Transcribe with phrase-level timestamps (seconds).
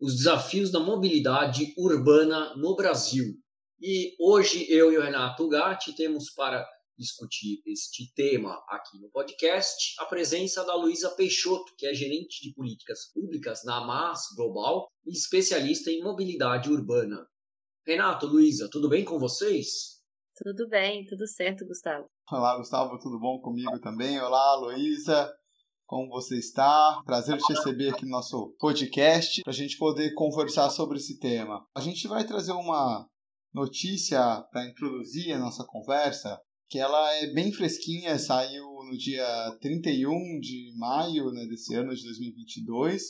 [0.00, 3.34] os desafios da mobilidade urbana no Brasil.
[3.80, 6.66] E hoje eu e o Renato Gatti temos para
[6.98, 12.54] discutir este tema aqui no podcast a presença da Luísa Peixoto, que é gerente de
[12.54, 17.26] políticas públicas na AMAS Global e especialista em mobilidade urbana.
[17.86, 20.00] Renato, Luísa, tudo bem com vocês?
[20.36, 22.06] Tudo bem, tudo certo, Gustavo.
[22.30, 24.18] Olá, Gustavo, tudo bom comigo também?
[24.20, 25.30] Olá, Luísa.
[25.90, 27.02] Como você está?
[27.04, 31.66] Prazer te receber aqui no nosso podcast para a gente poder conversar sobre esse tema.
[31.74, 33.08] A gente vai trazer uma
[33.52, 39.26] notícia para introduzir a nossa conversa, que ela é bem fresquinha, saiu no dia
[39.60, 43.02] 31 de maio né, desse ano de 2022.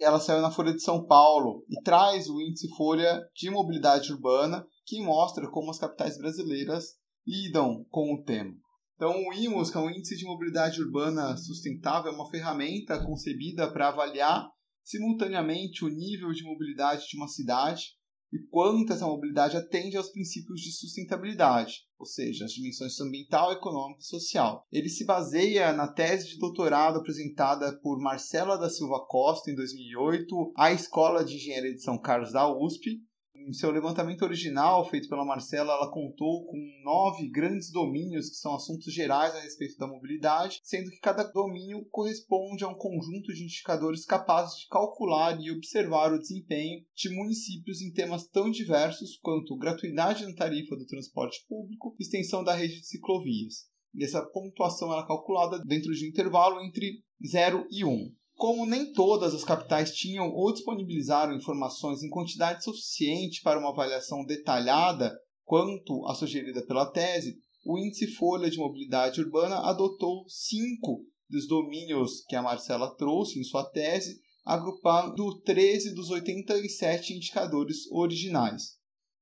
[0.00, 4.64] Ela saiu na Folha de São Paulo e traz o índice Folha de Mobilidade Urbana,
[4.86, 6.84] que mostra como as capitais brasileiras
[7.26, 8.54] lidam com o tema.
[8.98, 13.72] Então, o IMOS, que é o Índice de Mobilidade Urbana Sustentável, é uma ferramenta concebida
[13.72, 14.44] para avaliar
[14.82, 17.96] simultaneamente o nível de mobilidade de uma cidade
[18.32, 24.00] e quanto essa mobilidade atende aos princípios de sustentabilidade, ou seja, as dimensões ambiental, econômica
[24.00, 24.66] e social.
[24.72, 30.54] Ele se baseia na tese de doutorado apresentada por Marcela da Silva Costa em 2008
[30.56, 33.00] à Escola de Engenharia de São Carlos da USP
[33.48, 38.54] em seu levantamento original, feito pela Marcela, ela contou com nove grandes domínios que são
[38.54, 43.44] assuntos gerais a respeito da mobilidade, sendo que cada domínio corresponde a um conjunto de
[43.44, 49.56] indicadores capazes de calcular e observar o desempenho de municípios em temas tão diversos quanto
[49.56, 53.66] gratuidade na tarifa do transporte público extensão da rede de ciclovias.
[53.94, 58.12] E essa pontuação era calculada dentro de um intervalo entre 0 e 1.
[58.38, 64.24] Como nem todas as capitais tinham ou disponibilizaram informações em quantidade suficiente para uma avaliação
[64.24, 65.12] detalhada
[65.44, 72.24] quanto a sugerida pela tese, o Índice Folha de Mobilidade Urbana adotou cinco dos domínios
[72.28, 78.78] que a Marcela trouxe em sua tese, agrupando 13 dos 87 indicadores originais.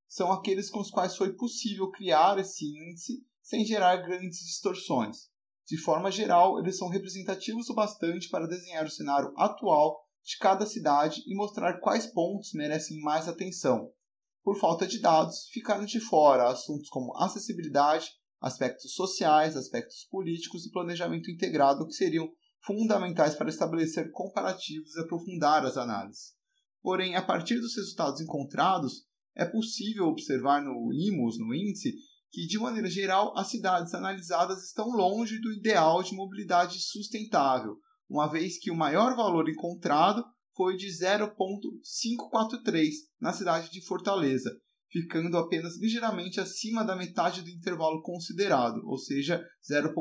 [0.07, 5.31] São aqueles com os quais foi possível criar esse índice sem gerar grandes distorções.
[5.67, 10.65] De forma geral, eles são representativos o bastante para desenhar o cenário atual de cada
[10.65, 13.91] cidade e mostrar quais pontos merecem mais atenção.
[14.45, 18.11] Por falta de dados, ficaram de fora assuntos como acessibilidade,
[18.41, 22.29] aspectos sociais, aspectos políticos e planejamento integrado que seriam
[22.65, 26.35] fundamentais para estabelecer comparativos e aprofundar as análises.
[26.81, 31.93] Porém, a partir dos resultados encontrados, é possível observar no IMOS, no índice,
[32.31, 37.79] que, de maneira geral, as cidades analisadas estão longe do ideal de mobilidade sustentável,
[38.09, 44.51] uma vez que o maior valor encontrado foi de 0,543 na cidade de Fortaleza,
[44.91, 49.93] ficando apenas ligeiramente acima da metade do intervalo considerado, ou seja, 0,5.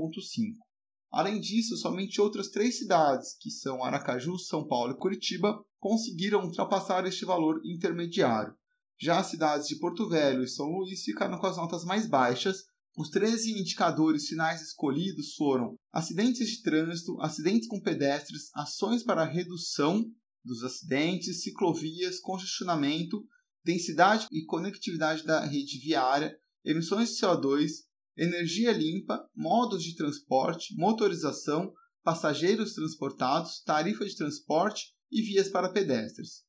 [1.11, 7.05] Além disso, somente outras três cidades, que são Aracaju, São Paulo e Curitiba, conseguiram ultrapassar
[7.05, 8.53] este valor intermediário.
[8.97, 12.63] Já as cidades de Porto Velho e São Luís ficaram com as notas mais baixas.
[12.97, 20.01] Os 13 indicadores finais escolhidos foram acidentes de trânsito, acidentes com pedestres, ações para redução
[20.45, 23.21] dos acidentes, ciclovias, congestionamento,
[23.65, 26.33] densidade e conectividade da rede viária,
[26.63, 27.71] emissões de CO2,
[28.15, 36.44] energia limpa, modos de transporte, motorização, passageiros transportados, tarifa de transporte e vias para pedestres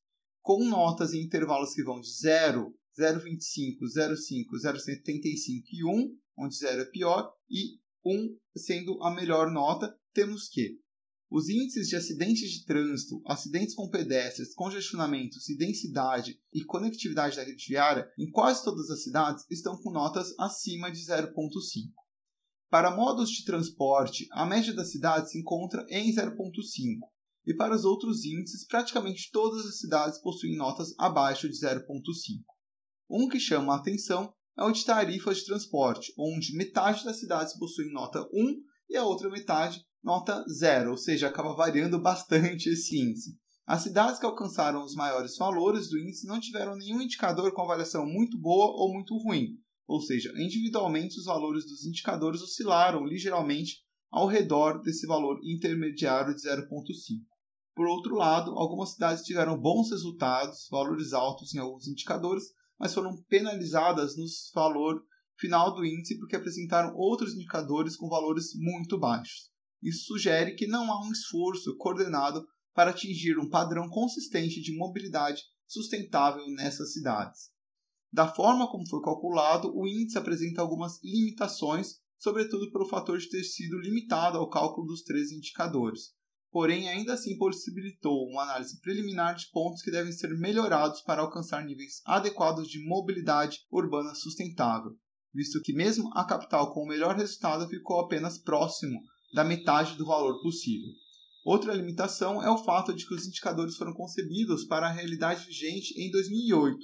[0.47, 6.83] com notas em intervalos que vão de 0, 0,25, 0,5, 0,75 e 1, onde 0
[6.83, 10.79] é pior, e 1 sendo a melhor nota, temos que
[11.29, 17.65] os índices de acidentes de trânsito, acidentes com pedestres, congestionamentos densidade e conectividade da rede
[17.67, 21.33] viária em quase todas as cidades estão com notas acima de 0,5.
[22.69, 26.37] Para modos de transporte, a média da cidade se encontra em 0,5
[27.47, 31.85] e para os outros índices, praticamente todas as cidades possuem notas abaixo de 0,5.
[33.09, 37.57] Um que chama a atenção é o de tarifas de transporte, onde metade das cidades
[37.57, 42.99] possuem nota 1 e a outra metade nota 0, ou seja, acaba variando bastante esse
[42.99, 43.37] índice.
[43.65, 48.05] As cidades que alcançaram os maiores valores do índice não tiveram nenhum indicador com avaliação
[48.05, 49.57] muito boa ou muito ruim,
[49.87, 56.41] ou seja, individualmente os valores dos indicadores oscilaram ligeiramente ao redor desse valor intermediário de
[56.41, 56.67] 0,5.
[57.77, 62.45] Por outro lado, algumas cidades tiveram bons resultados, valores altos em alguns indicadores,
[62.79, 64.25] mas foram penalizadas no
[64.55, 64.99] valor
[65.39, 69.51] final do índice porque apresentaram outros indicadores com valores muito baixos.
[69.79, 72.43] Isso sugere que não há um esforço coordenado
[72.73, 77.51] para atingir um padrão consistente de mobilidade sustentável nessas cidades.
[78.11, 83.43] Da forma como foi calculado, o índice apresenta algumas limitações, sobretudo pelo fator de ter
[83.43, 86.17] sido limitado ao cálculo dos três indicadores.
[86.51, 91.63] Porém, ainda assim possibilitou uma análise preliminar de pontos que devem ser melhorados para alcançar
[91.65, 94.91] níveis adequados de mobilidade urbana sustentável,
[95.33, 98.99] visto que mesmo a capital com o melhor resultado ficou apenas próximo
[99.33, 100.93] da metade do valor possível.
[101.45, 105.93] Outra limitação é o fato de que os indicadores foram concebidos para a realidade vigente
[105.97, 106.77] em 2008,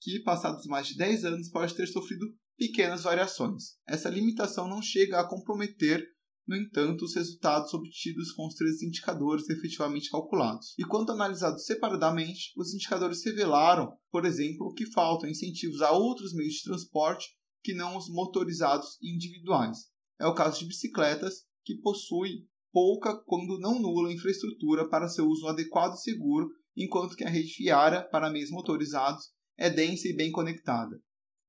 [0.00, 2.24] que, passados mais de 10 anos, pode ter sofrido
[2.56, 3.76] pequenas variações.
[3.86, 6.06] Essa limitação não chega a comprometer,
[6.46, 10.74] no entanto, os resultados obtidos com os três indicadores efetivamente calculados.
[10.78, 16.54] E quando analisados separadamente, os indicadores revelaram, por exemplo, que faltam incentivos a outros meios
[16.54, 17.26] de transporte
[17.64, 19.90] que não os motorizados individuais.
[20.20, 25.48] É o caso de bicicletas, que possuem pouca, quando não nula, infraestrutura para seu uso
[25.48, 30.30] adequado e seguro, enquanto que a rede viária para meios motorizados é densa e bem
[30.30, 30.96] conectada.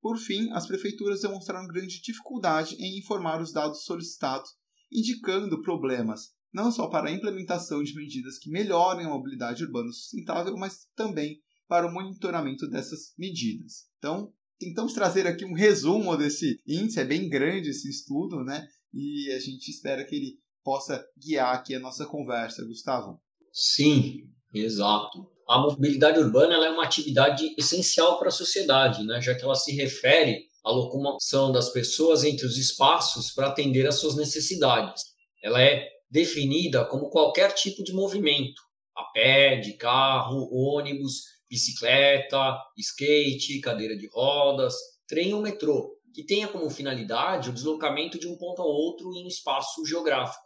[0.02, 4.50] Por fim, as prefeituras demonstraram grande dificuldade em informar os dados solicitados,
[4.92, 10.56] indicando problemas não só para a implementação de medidas que melhorem a mobilidade urbana sustentável,
[10.58, 13.86] mas também para o monitoramento dessas medidas.
[13.98, 18.66] Então, tentamos trazer aqui um resumo desse índice, é bem grande esse estudo, né?
[18.94, 23.22] E a gente espera que ele possa guiar aqui a nossa conversa, Gustavo.
[23.52, 24.24] Sim,
[24.54, 29.22] exato a mobilidade urbana é uma atividade essencial para a sociedade, né?
[29.22, 33.96] já que ela se refere à locomoção das pessoas entre os espaços para atender às
[33.96, 35.02] suas necessidades.
[35.42, 38.62] Ela é definida como qualquer tipo de movimento,
[38.96, 44.76] a pé, de carro, ônibus, bicicleta, skate, cadeira de rodas,
[45.08, 49.24] trem ou metrô, que tenha como finalidade o deslocamento de um ponto ao outro em
[49.24, 50.44] um espaço geográfico.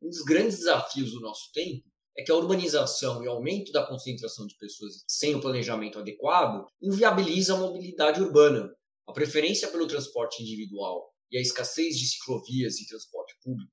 [0.00, 1.82] Um dos grandes desafios do nosso tempo
[2.16, 6.64] é que a urbanização e o aumento da concentração de pessoas sem o planejamento adequado
[6.80, 8.70] inviabiliza a mobilidade urbana.
[9.06, 13.72] A preferência pelo transporte individual e a escassez de ciclovias e transporte público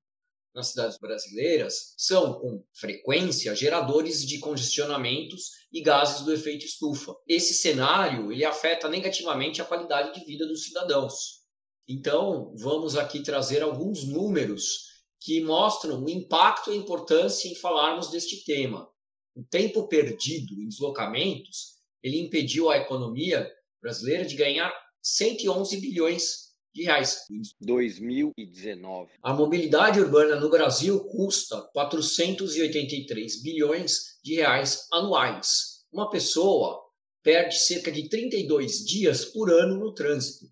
[0.53, 7.15] nas cidades brasileiras são, com frequência, geradores de congestionamentos e gases do efeito estufa.
[7.27, 11.41] Esse cenário ele afeta negativamente a qualidade de vida dos cidadãos.
[11.87, 18.09] Então, vamos aqui trazer alguns números que mostram o impacto e a importância em falarmos
[18.09, 18.89] deste tema.
[19.35, 23.49] O tempo perdido em deslocamentos, ele impediu a economia
[23.81, 27.25] brasileira de ganhar 111 bilhões de reais.
[27.59, 29.11] 2019.
[29.21, 35.85] A mobilidade urbana no Brasil custa 483 bilhões de reais anuais.
[35.91, 36.81] Uma pessoa
[37.23, 40.45] perde cerca de 32 dias por ano no trânsito.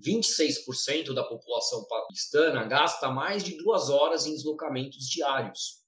[0.00, 5.82] 26% da população paulistana gasta mais de duas horas em deslocamentos diários.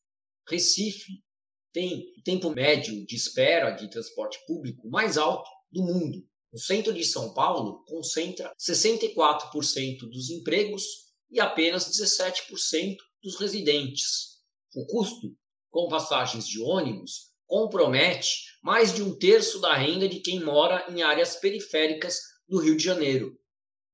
[0.49, 1.22] Recife
[1.72, 6.25] tem o tempo médio de espera de transporte público mais alto do mundo.
[6.54, 10.84] O centro de São Paulo concentra 64% dos empregos
[11.28, 14.38] e apenas 17% dos residentes.
[14.72, 15.36] O custo
[15.68, 21.02] com passagens de ônibus compromete mais de um terço da renda de quem mora em
[21.02, 23.36] áreas periféricas do Rio de Janeiro.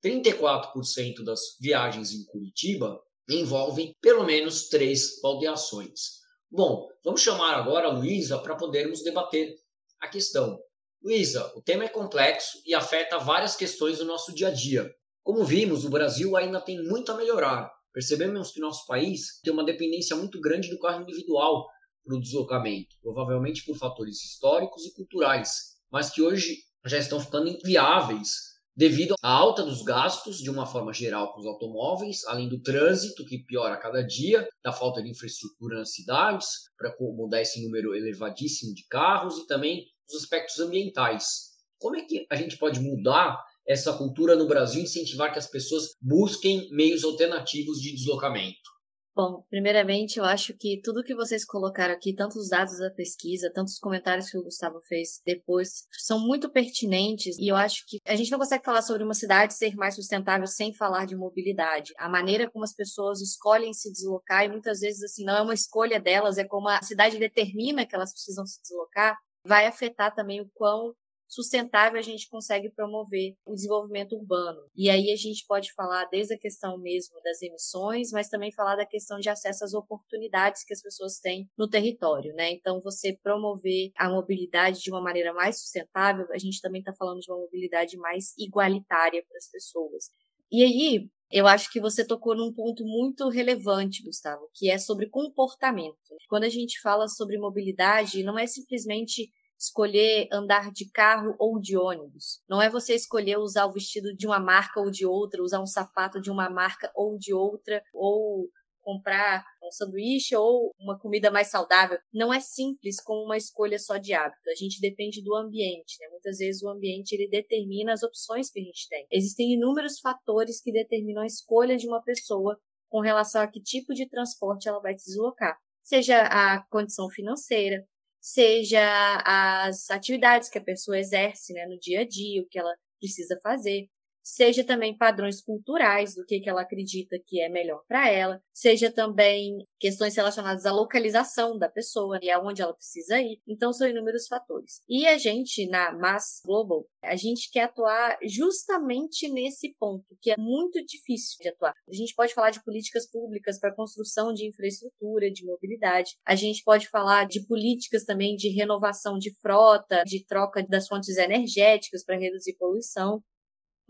[0.05, 6.19] 34% das viagens em Curitiba envolvem pelo menos três baldeações.
[6.51, 9.55] Bom, vamos chamar agora a Luísa para podermos debater
[9.99, 10.61] a questão.
[11.03, 14.95] Luísa, o tema é complexo e afeta várias questões do nosso dia a dia.
[15.23, 17.73] Como vimos, o Brasil ainda tem muito a melhorar.
[17.91, 21.67] Percebemos que nosso país tem uma dependência muito grande do carro individual
[22.05, 27.49] para o deslocamento, provavelmente por fatores históricos e culturais, mas que hoje já estão ficando
[27.49, 28.50] inviáveis
[28.81, 33.27] devido à alta dos gastos, de uma forma geral, com os automóveis, além do trânsito,
[33.27, 36.47] que piora a cada dia, da falta de infraestrutura nas cidades,
[36.79, 41.51] para acomodar esse número elevadíssimo de carros, e também os aspectos ambientais.
[41.79, 45.95] Como é que a gente pode mudar essa cultura no Brasil, incentivar que as pessoas
[46.01, 48.80] busquem meios alternativos de deslocamento?
[49.13, 53.51] Bom, primeiramente, eu acho que tudo que vocês colocaram aqui, tanto os dados da pesquisa,
[53.53, 57.99] tanto os comentários que o Gustavo fez depois, são muito pertinentes e eu acho que
[58.07, 61.93] a gente não consegue falar sobre uma cidade ser mais sustentável sem falar de mobilidade.
[61.99, 65.55] A maneira como as pessoas escolhem se deslocar e muitas vezes assim não é uma
[65.55, 70.41] escolha delas, é como a cidade determina que elas precisam se deslocar, vai afetar também
[70.41, 70.95] o quão
[71.31, 74.61] sustentável a gente consegue promover o desenvolvimento urbano.
[74.75, 78.75] E aí a gente pode falar desde a questão mesmo das emissões, mas também falar
[78.75, 82.51] da questão de acesso às oportunidades que as pessoas têm no território, né?
[82.51, 87.21] Então, você promover a mobilidade de uma maneira mais sustentável, a gente também está falando
[87.21, 90.11] de uma mobilidade mais igualitária para as pessoas.
[90.51, 95.09] E aí, eu acho que você tocou num ponto muito relevante, Gustavo, que é sobre
[95.09, 95.97] comportamento.
[96.29, 99.31] Quando a gente fala sobre mobilidade, não é simplesmente
[99.61, 102.41] escolher andar de carro ou de ônibus.
[102.49, 105.67] Não é você escolher usar o vestido de uma marca ou de outra, usar um
[105.67, 108.49] sapato de uma marca ou de outra, ou
[108.83, 111.99] comprar um sanduíche ou uma comida mais saudável.
[112.13, 114.49] Não é simples como uma escolha só de hábito.
[114.49, 116.09] A gente depende do ambiente, né?
[116.11, 119.07] Muitas vezes o ambiente ele determina as opções que a gente tem.
[119.13, 123.95] Existem inúmeros fatores que determinam a escolha de uma pessoa com relação a que tipo
[123.95, 125.57] de transporte ela vai se deslocar.
[125.83, 127.85] Seja a condição financeira,
[128.21, 128.81] seja
[129.25, 133.39] as atividades que a pessoa exerce né, no dia a dia, o que ela precisa
[133.43, 133.89] fazer,
[134.31, 138.91] seja também padrões culturais do que, que ela acredita que é melhor para ela, seja
[138.91, 143.41] também questões relacionadas à localização da pessoa e aonde ela precisa ir.
[143.47, 144.83] Então, são inúmeros fatores.
[144.89, 150.37] E a gente, na Mass Global, a gente quer atuar justamente nesse ponto, que é
[150.39, 151.73] muito difícil de atuar.
[151.89, 156.17] A gente pode falar de políticas públicas para construção de infraestrutura, de mobilidade.
[156.25, 161.17] A gente pode falar de políticas também de renovação de frota, de troca das fontes
[161.17, 163.23] energéticas para reduzir poluição.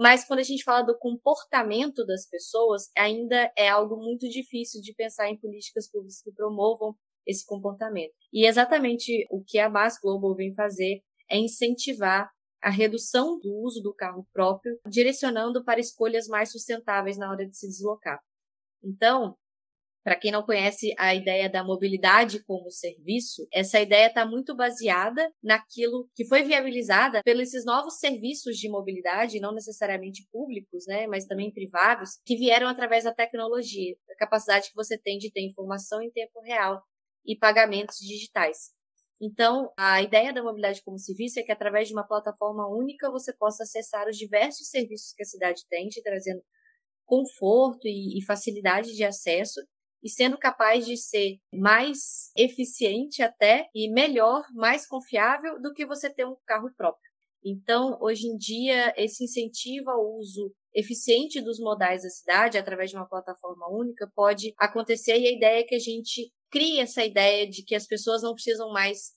[0.01, 4.95] Mas quando a gente fala do comportamento das pessoas, ainda é algo muito difícil de
[4.95, 8.15] pensar em políticas públicas que promovam esse comportamento.
[8.33, 12.31] E exatamente o que a Mass Global vem fazer é incentivar
[12.63, 17.55] a redução do uso do carro próprio, direcionando para escolhas mais sustentáveis na hora de
[17.55, 18.19] se deslocar.
[18.83, 19.37] Então,
[20.03, 25.31] para quem não conhece a ideia da mobilidade como serviço, essa ideia está muito baseada
[25.43, 31.27] naquilo que foi viabilizada pelos esses novos serviços de mobilidade, não necessariamente públicos, né, mas
[31.27, 36.01] também privados, que vieram através da tecnologia, da capacidade que você tem de ter informação
[36.01, 36.83] em tempo real
[37.27, 38.71] e pagamentos digitais.
[39.21, 43.35] Então, a ideia da mobilidade como serviço é que através de uma plataforma única você
[43.35, 46.43] possa acessar os diversos serviços que a cidade tem, te trazendo
[47.05, 49.61] conforto e, e facilidade de acesso
[50.03, 56.09] e sendo capaz de ser mais eficiente até e melhor, mais confiável do que você
[56.13, 57.11] ter um carro próprio.
[57.45, 62.97] Então, hoje em dia, esse incentivo ao uso eficiente dos modais da cidade através de
[62.97, 67.49] uma plataforma única pode acontecer e a ideia é que a gente crie essa ideia
[67.49, 69.13] de que as pessoas não precisam mais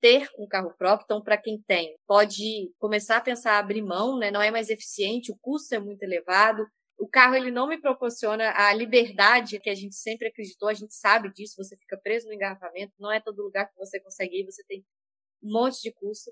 [0.00, 4.32] ter um carro próprio, então para quem tem, pode começar a pensar abrir mão, né?
[4.32, 6.66] Não é mais eficiente, o custo é muito elevado,
[7.02, 10.94] o carro ele não me proporciona a liberdade que a gente sempre acreditou, a gente
[10.94, 14.44] sabe disso, você fica preso no engarrafamento, não é todo lugar que você consegue ir,
[14.44, 14.86] você tem
[15.42, 16.30] um monte de custo.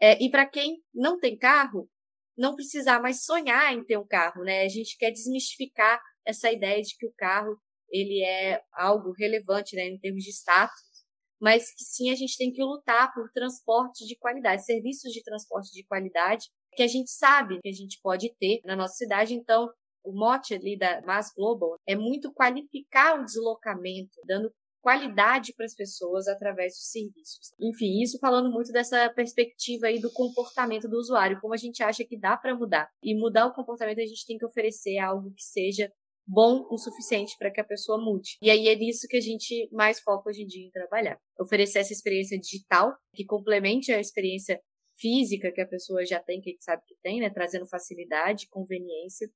[0.00, 1.90] É, e para quem não tem carro,
[2.38, 4.62] não precisar mais sonhar em ter um carro, né?
[4.62, 7.60] A gente quer desmistificar essa ideia de que o carro
[7.90, 11.04] ele é algo relevante, né, em termos de status,
[11.38, 15.70] mas que sim a gente tem que lutar por transporte de qualidade, serviços de transporte
[15.70, 19.34] de qualidade que a gente sabe que a gente pode ter na nossa cidade.
[19.34, 19.68] Então,
[20.04, 24.50] o mote ali da Mass Global é muito qualificar o deslocamento, dando
[24.80, 27.52] qualidade para as pessoas através dos serviços.
[27.60, 32.04] Enfim, isso falando muito dessa perspectiva aí do comportamento do usuário, como a gente acha
[32.04, 32.88] que dá para mudar.
[33.02, 35.92] E mudar o comportamento a gente tem que oferecer algo que seja
[36.26, 38.36] bom o suficiente para que a pessoa mude.
[38.42, 41.18] E aí é nisso que a gente mais foca hoje em dia em trabalhar.
[41.40, 44.60] Oferecer essa experiência digital que complemente a experiência
[44.98, 48.48] física que a pessoa já tem, que a gente sabe que tem, né, trazendo facilidade,
[48.48, 49.30] conveniência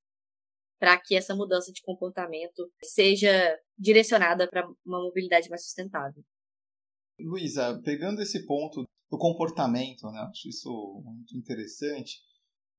[0.83, 6.21] para que essa mudança de comportamento seja direcionada para uma mobilidade mais sustentável.
[7.17, 12.19] Luísa, pegando esse ponto do comportamento, né, acho isso muito interessante,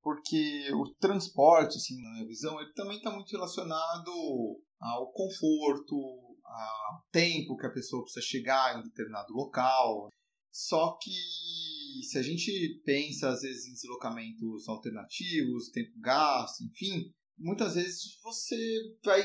[0.02, 4.10] porque o transporte, assim, na minha visão, ele também está muito relacionado
[4.78, 5.96] ao conforto,
[6.44, 10.10] ao tempo que a pessoa precisa chegar em um determinado local.
[10.52, 17.74] Só que se a gente pensa, às vezes, em deslocamentos alternativos, tempo gasto, enfim, muitas
[17.74, 18.56] vezes você
[19.04, 19.22] vai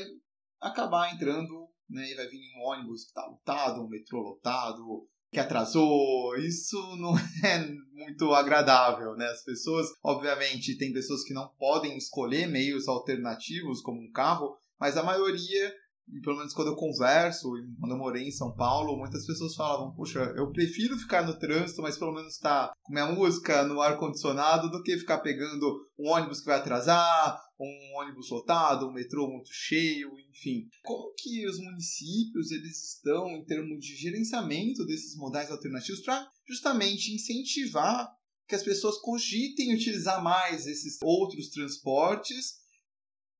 [0.60, 5.38] acabar entrando, né, e vai vir um ônibus que está lotado, um metrô lotado, que
[5.38, 7.14] atrasou, isso não
[7.44, 9.26] é muito agradável, né?
[9.26, 14.96] As pessoas, obviamente, tem pessoas que não podem escolher meios alternativos como um carro, mas
[14.96, 15.74] a maioria
[16.12, 19.94] e pelo menos quando eu converso, quando eu morei em São Paulo, muitas pessoas falavam,
[19.94, 24.70] puxa, eu prefiro ficar no trânsito, mas pelo menos tá com minha música no ar-condicionado,
[24.70, 29.50] do que ficar pegando um ônibus que vai atrasar, um ônibus lotado, um metrô muito
[29.52, 30.66] cheio, enfim.
[30.82, 37.14] Como que os municípios eles estão em termos de gerenciamento desses modais alternativos para justamente
[37.14, 38.08] incentivar
[38.48, 42.59] que as pessoas cogitem utilizar mais esses outros transportes,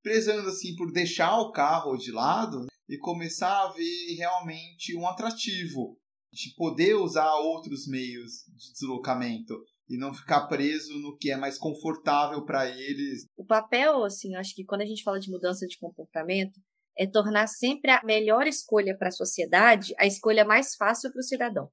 [0.03, 5.97] prezando assim por deixar o carro de lado e começar a ver realmente um atrativo
[6.33, 9.55] de poder usar outros meios de deslocamento
[9.89, 13.25] e não ficar preso no que é mais confortável para eles.
[13.37, 16.61] O papel, assim, acho que quando a gente fala de mudança de comportamento,
[16.97, 21.25] é tornar sempre a melhor escolha para a sociedade a escolha mais fácil para o
[21.25, 21.69] cidadão.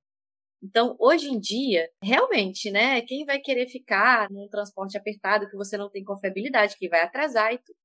[0.64, 5.78] Então, hoje em dia, realmente, né, quem vai querer ficar num transporte apertado que você
[5.78, 7.78] não tem confiabilidade, que vai atrasar e tudo.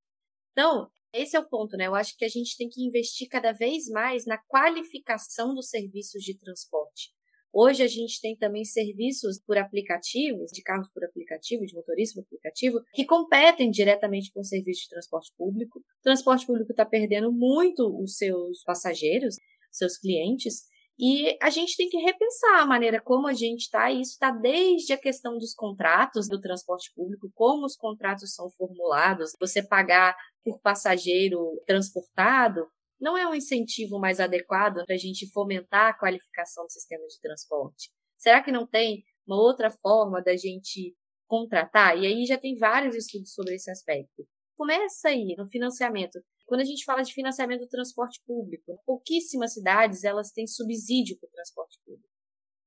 [0.53, 1.87] Então, esse é o ponto, né?
[1.87, 6.23] Eu acho que a gente tem que investir cada vez mais na qualificação dos serviços
[6.23, 7.11] de transporte.
[7.55, 12.25] Hoje a gente tem também serviços por aplicativos, de carros por aplicativo, de motorista por
[12.25, 15.77] aplicativo, que competem diretamente com o serviço de transporte público.
[15.77, 19.35] O transporte público está perdendo muito os seus passageiros,
[19.71, 20.63] seus clientes,
[20.99, 24.29] e a gente tem que repensar a maneira como a gente está, e isso está
[24.29, 30.15] desde a questão dos contratos do transporte público, como os contratos são formulados, você pagar
[30.43, 32.67] por passageiro transportado,
[32.99, 37.19] não é um incentivo mais adequado para a gente fomentar a qualificação do sistema de
[37.19, 37.91] transporte?
[38.17, 40.95] Será que não tem uma outra forma da gente
[41.27, 41.97] contratar?
[41.97, 44.25] E aí já tem vários estudos sobre esse aspecto.
[44.55, 46.23] Começa aí no financiamento.
[46.45, 51.27] Quando a gente fala de financiamento do transporte público, pouquíssimas cidades elas têm subsídio para
[51.27, 52.09] o transporte público.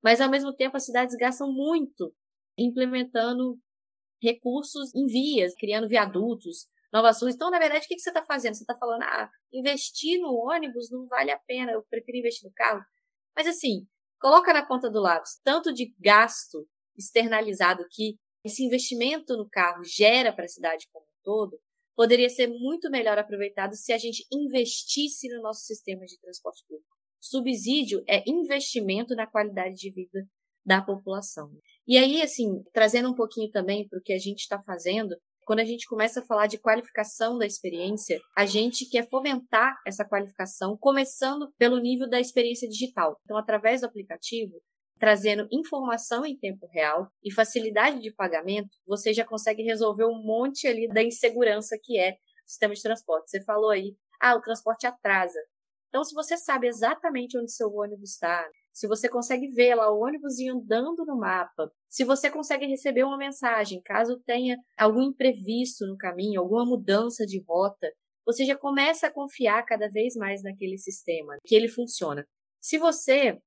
[0.02, 2.14] Mas ao mesmo tempo as cidades gastam muito
[2.56, 3.58] implementando
[4.22, 7.28] recursos em vias, criando viadutos, Nova Sul.
[7.28, 8.54] Então, na verdade, o que, você está fazendo?
[8.54, 12.54] Você está falando, ah, investir no ônibus não vale a pena, eu prefiro investir no
[12.54, 12.82] carro.
[13.36, 13.86] Mas assim,
[14.18, 16.66] coloca na ponta do lápis tanto de gasto
[16.96, 21.60] externalizado que esse investimento no carro gera para a cidade como um todo,
[21.96, 26.94] poderia ser muito melhor aproveitado se a gente investisse no nosso sistema de transporte público.
[27.18, 30.28] Subsídio é investimento na qualidade de vida
[30.64, 31.50] da população.
[31.86, 35.60] E aí, assim, trazendo um pouquinho também para o que a gente está fazendo, quando
[35.60, 40.76] a gente começa a falar de qualificação da experiência, a gente quer fomentar essa qualificação,
[40.76, 43.16] começando pelo nível da experiência digital.
[43.22, 44.60] Então, através do aplicativo,
[44.98, 50.66] trazendo informação em tempo real e facilidade de pagamento, você já consegue resolver um monte
[50.66, 53.30] ali da insegurança que é o sistema de transporte.
[53.30, 55.38] Você falou aí, ah, o transporte atrasa.
[55.88, 60.00] Então, se você sabe exatamente onde seu ônibus está, se você consegue ver lá o
[60.00, 65.96] ônibus andando no mapa, se você consegue receber uma mensagem, caso tenha algum imprevisto no
[65.96, 67.90] caminho, alguma mudança de rota,
[68.26, 72.26] você já começa a confiar cada vez mais naquele sistema, que ele funciona.
[72.60, 73.38] Se você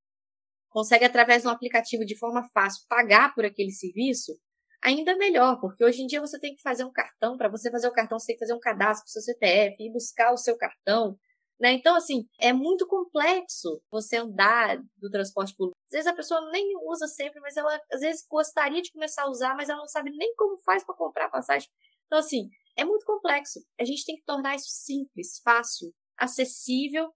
[0.70, 4.34] consegue, através de um aplicativo de forma fácil, pagar por aquele serviço,
[4.82, 7.88] ainda melhor, porque hoje em dia você tem que fazer um cartão, para você fazer
[7.88, 10.38] o cartão, você tem que fazer um cadastro para o seu CPF, ir buscar o
[10.38, 11.18] seu cartão,
[11.60, 11.74] né?
[11.74, 15.78] Então, assim, é muito complexo você andar do transporte público.
[15.88, 19.30] Às vezes a pessoa nem usa sempre, mas ela às vezes gostaria de começar a
[19.30, 21.68] usar, mas ela não sabe nem como faz para comprar passagem.
[22.06, 23.60] Então, assim, é muito complexo.
[23.80, 27.12] A gente tem que tornar isso simples, fácil, acessível,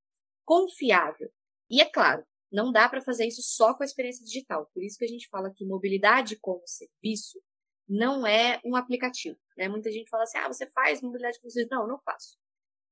[0.46, 1.30] confiável.
[1.70, 4.70] E é claro, não dá para fazer isso só com a experiência digital.
[4.74, 7.42] Por isso que a gente fala que mobilidade como serviço
[7.90, 9.38] não é um aplicativo.
[9.58, 9.68] Né?
[9.68, 11.76] Muita gente fala assim: ah, você faz mobilidade como serviço.
[11.76, 12.38] Não, não faço.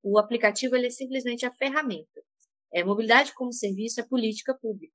[0.03, 2.21] O aplicativo ele é simplesmente a ferramenta.
[2.73, 4.93] É, mobilidade como serviço é política pública.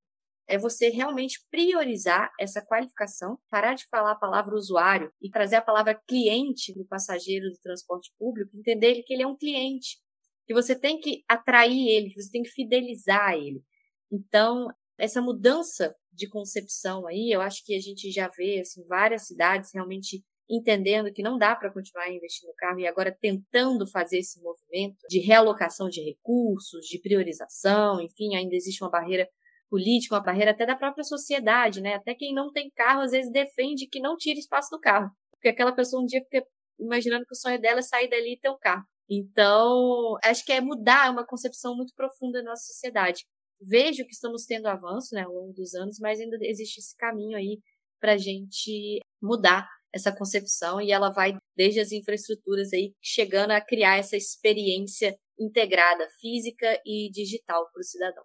[0.49, 5.63] É você realmente priorizar essa qualificação, parar de falar a palavra usuário e trazer a
[5.63, 9.99] palavra cliente do passageiro do transporte público, entender que ele é um cliente,
[10.47, 13.63] que você tem que atrair ele, que você tem que fidelizar ele.
[14.11, 19.27] Então, essa mudança de concepção aí, eu acho que a gente já vê assim, várias
[19.27, 24.19] cidades realmente entendendo que não dá para continuar investindo no carro e agora tentando fazer
[24.19, 29.29] esse movimento de realocação de recursos, de priorização, enfim, ainda existe uma barreira
[29.69, 31.95] política, uma barreira até da própria sociedade, né?
[31.95, 35.49] Até quem não tem carro às vezes defende que não tire espaço do carro, porque
[35.49, 36.47] aquela pessoa um dia fica
[36.79, 38.85] imaginando que o sonho dela é sair dali e ter um carro.
[39.09, 43.25] Então, acho que é mudar uma concepção muito profunda na nossa sociedade.
[43.61, 47.37] Vejo que estamos tendo avanço né, ao longo dos anos, mas ainda existe esse caminho
[47.37, 47.59] aí
[48.01, 53.61] para a gente mudar essa concepção e ela vai desde as infraestruturas aí chegando a
[53.61, 58.25] criar essa experiência integrada física e digital para o cidadão.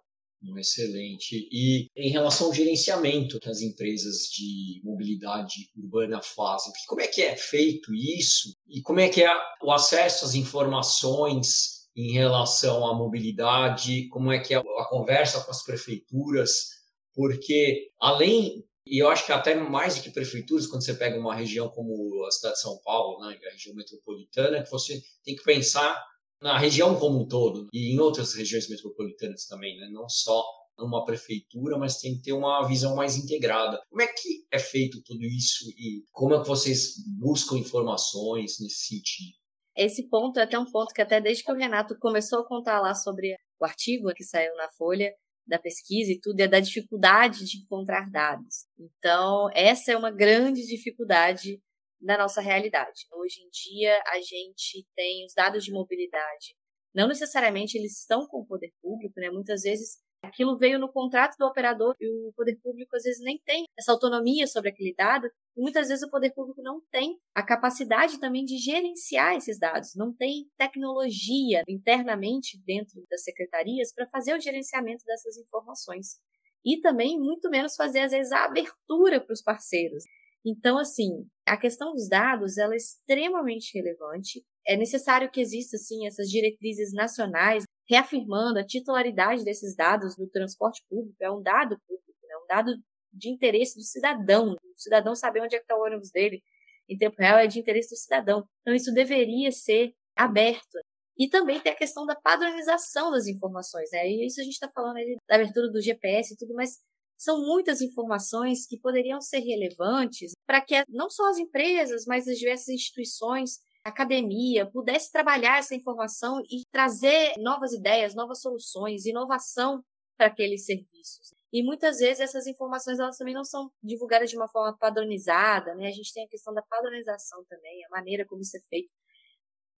[0.58, 1.48] Excelente.
[1.52, 7.22] E em relação ao gerenciamento que as empresas de mobilidade urbana fazem, como é que
[7.22, 8.52] é feito isso?
[8.68, 9.30] E como é que é
[9.62, 14.08] o acesso às informações em relação à mobilidade?
[14.08, 16.70] Como é que é a conversa com as prefeituras?
[17.14, 21.34] Porque além e eu acho que até mais do que prefeituras, quando você pega uma
[21.34, 25.44] região como a cidade de São Paulo, né, a região metropolitana, que você tem que
[25.44, 26.04] pensar
[26.40, 30.44] na região como um todo e em outras regiões metropolitanas também, né, não só
[30.76, 33.80] numa prefeitura, mas tem que ter uma visão mais integrada.
[33.88, 38.86] Como é que é feito tudo isso e como é que vocês buscam informações nesse
[38.86, 39.41] sentido?
[39.76, 42.80] Esse ponto é até um ponto que até desde que o Renato começou a contar
[42.80, 45.14] lá sobre o artigo que saiu na Folha,
[45.46, 48.66] da pesquisa e tudo, é da dificuldade de encontrar dados.
[48.78, 51.60] Então, essa é uma grande dificuldade
[52.00, 53.06] da nossa realidade.
[53.12, 56.54] Hoje em dia, a gente tem os dados de mobilidade.
[56.94, 59.30] Não necessariamente eles estão com o poder público, né?
[59.30, 63.38] Muitas vezes aquilo veio no contrato do operador e o poder público às vezes nem
[63.44, 65.28] tem essa autonomia sobre aquele dado.
[65.56, 69.94] E muitas vezes o poder público não tem a capacidade também de gerenciar esses dados,
[69.94, 76.18] não tem tecnologia internamente dentro das secretarias para fazer o gerenciamento dessas informações.
[76.64, 80.04] E também, muito menos, fazer, às vezes, a abertura para os parceiros.
[80.44, 84.44] Então, assim, a questão dos dados ela é extremamente relevante.
[84.66, 90.82] É necessário que exista, assim, essas diretrizes nacionais reafirmando a titularidade desses dados do transporte
[90.88, 91.16] público.
[91.20, 92.72] É um dado público, é um dado
[93.12, 94.52] de interesse do cidadão.
[94.52, 96.42] O cidadão saber onde é que está o ônibus dele
[96.88, 98.44] em tempo real é de interesse do cidadão.
[98.60, 100.78] Então, isso deveria ser aberto.
[101.18, 103.90] E também tem a questão da padronização das informações.
[103.92, 104.08] Né?
[104.08, 106.78] E isso a gente está falando aí da abertura do GPS e tudo, mas
[107.18, 112.36] são muitas informações que poderiam ser relevantes para que não só as empresas, mas as
[112.36, 119.82] diversas instituições, academia, pudesse trabalhar essa informação e trazer novas ideias, novas soluções, inovação
[120.16, 121.32] para aqueles serviços.
[121.52, 125.88] E muitas vezes essas informações elas também não são divulgadas de uma forma padronizada, né?
[125.88, 128.90] A gente tem a questão da padronização também, a maneira como isso é feito.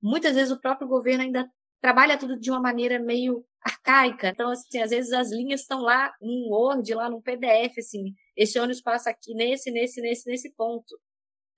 [0.02, 1.48] Muitas vezes o próprio governo ainda
[1.80, 4.28] trabalha tudo de uma maneira meio arcaica.
[4.28, 8.58] Então, assim, às vezes as linhas estão lá num Word, lá num PDF, assim, esse
[8.58, 10.98] ônibus passa aqui nesse, nesse, nesse, nesse ponto.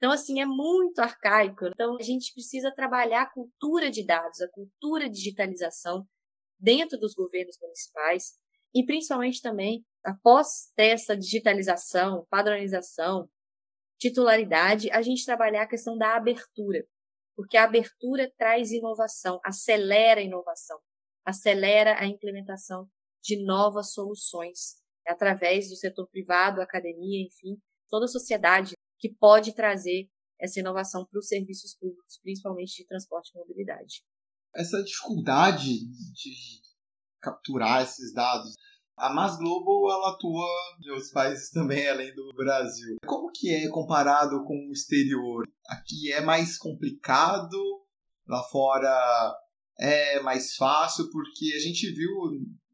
[0.04, 1.64] Então, assim, é muito arcaico.
[1.68, 6.06] Então, a gente precisa trabalhar a cultura de dados, a cultura de digitalização
[6.60, 8.34] dentro dos governos municipais
[8.74, 13.30] e principalmente também após ter essa digitalização, padronização,
[13.98, 16.84] titularidade, a gente trabalhar a questão da abertura,
[17.34, 20.78] porque a abertura traz inovação, acelera a inovação,
[21.24, 22.86] acelera a implementação
[23.22, 24.76] de novas soluções
[25.08, 27.56] através do setor privado, academia, enfim,
[27.88, 30.08] toda a sociedade que pode trazer
[30.40, 34.02] essa inovação para os serviços públicos, principalmente de transporte e mobilidade.
[34.54, 35.80] Essa dificuldade
[36.14, 36.32] de
[37.20, 38.54] capturar esses dados
[38.96, 40.46] a Mas Global ela atua
[40.82, 42.96] em outros países também, além do Brasil.
[43.04, 45.46] Como que é comparado com o exterior?
[45.68, 47.58] Aqui é mais complicado,
[48.26, 49.36] lá fora
[49.78, 52.10] é mais fácil, porque a gente viu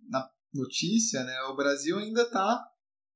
[0.08, 2.62] na notícia, né, o Brasil ainda está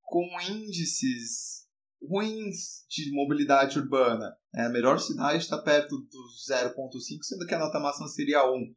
[0.03, 1.64] com índices
[2.09, 4.35] ruins de mobilidade urbana.
[4.55, 8.75] É, a melhor cidade está perto do 0,5, sendo que a nota máxima seria 1.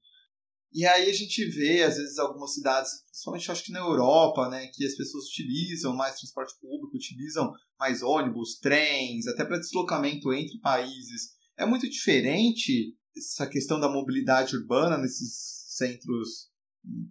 [0.74, 4.68] E aí a gente vê, às vezes, algumas cidades, principalmente acho que na Europa, né,
[4.68, 10.60] que as pessoas utilizam mais transporte público, utilizam mais ônibus, trens, até para deslocamento entre
[10.60, 11.36] países.
[11.58, 16.50] É muito diferente essa questão da mobilidade urbana nesses centros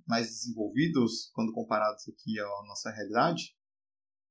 [0.07, 3.55] mais desenvolvidos, quando comparados aqui à nossa realidade?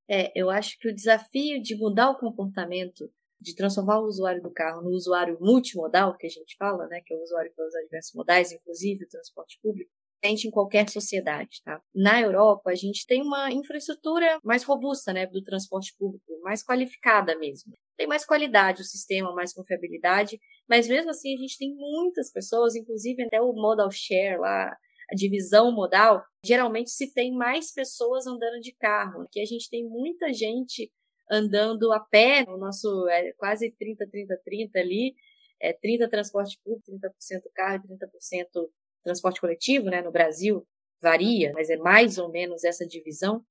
[0.09, 4.51] É, eu acho que o desafio de mudar o comportamento de transformar o usuário do
[4.51, 7.83] carro no usuário multimodal, que a gente fala, né, que é o usuário que usa
[7.83, 9.91] diversos modais, inclusive o transporte público,
[10.23, 11.79] em qualquer sociedade, tá?
[11.93, 17.37] Na Europa, a gente tem uma infraestrutura mais robusta, né, do transporte público, mais qualificada
[17.37, 17.73] mesmo.
[17.95, 22.75] Tem mais qualidade o sistema, mais confiabilidade, mas mesmo assim a gente tem muitas pessoas,
[22.75, 24.75] inclusive até o modal share lá,
[25.11, 29.83] a divisão modal, geralmente se tem mais pessoas andando de carro, que a gente tem
[29.83, 30.91] muita gente
[31.29, 35.15] andando a pé, o nosso é quase 30, 30, 30 ali,
[35.61, 38.69] é 30 transporte público, 30% carro e 30%
[39.03, 40.65] transporte coletivo, né, no Brasil,
[41.01, 43.43] varia, mas é mais ou menos essa divisão.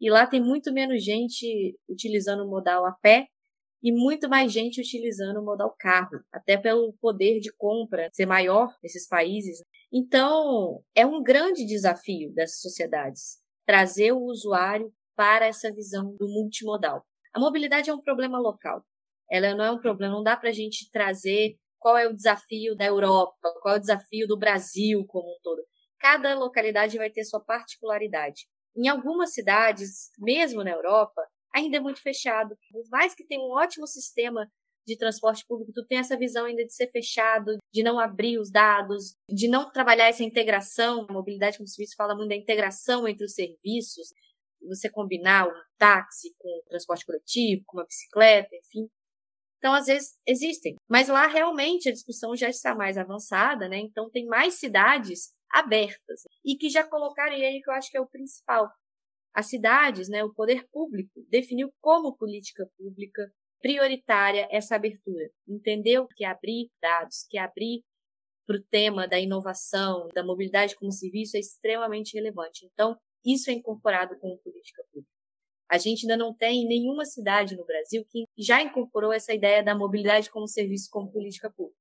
[0.00, 3.26] E lá tem muito menos gente utilizando o modal a pé
[3.82, 8.74] e muito mais gente utilizando o modal carro, até pelo poder de compra ser maior
[8.82, 9.62] nesses países.
[9.92, 17.04] Então, é um grande desafio dessas sociedades trazer o usuário para essa visão do multimodal.
[17.32, 18.84] A mobilidade é um problema local.
[19.30, 22.76] Ela não é um problema, não dá para a gente trazer qual é o desafio
[22.76, 25.62] da Europa, qual é o desafio do Brasil como um todo.
[25.98, 28.46] Cada localidade vai ter sua particularidade.
[28.76, 31.22] Em algumas cidades, mesmo na Europa,
[31.54, 32.56] ainda é muito fechado.
[32.70, 34.50] Por mais que tenha um ótimo sistema
[34.90, 38.50] de transporte público, tu tem essa visão ainda de ser fechado, de não abrir os
[38.50, 41.06] dados, de não trabalhar essa integração.
[41.08, 44.08] A mobilidade como serviço fala muito da integração entre os serviços
[44.66, 48.88] você combinar um táxi com um transporte coletivo, com uma bicicleta, enfim.
[49.58, 50.76] Então, às vezes, existem.
[50.88, 53.78] Mas lá, realmente, a discussão já está mais avançada, né?
[53.78, 56.22] Então, tem mais cidades abertas.
[56.44, 58.70] E que já colocaram, e aí que eu acho que é o principal,
[59.34, 65.30] As cidades, né, o poder público, definiu como política pública prioritária essa abertura.
[65.46, 67.82] Entendeu que abrir dados, que abrir
[68.46, 72.66] para o tema da inovação, da mobilidade como serviço é extremamente relevante.
[72.72, 75.12] Então, isso é incorporado como política pública.
[75.70, 79.72] A gente ainda não tem nenhuma cidade no Brasil que já incorporou essa ideia da
[79.72, 81.78] mobilidade como serviço como política pública.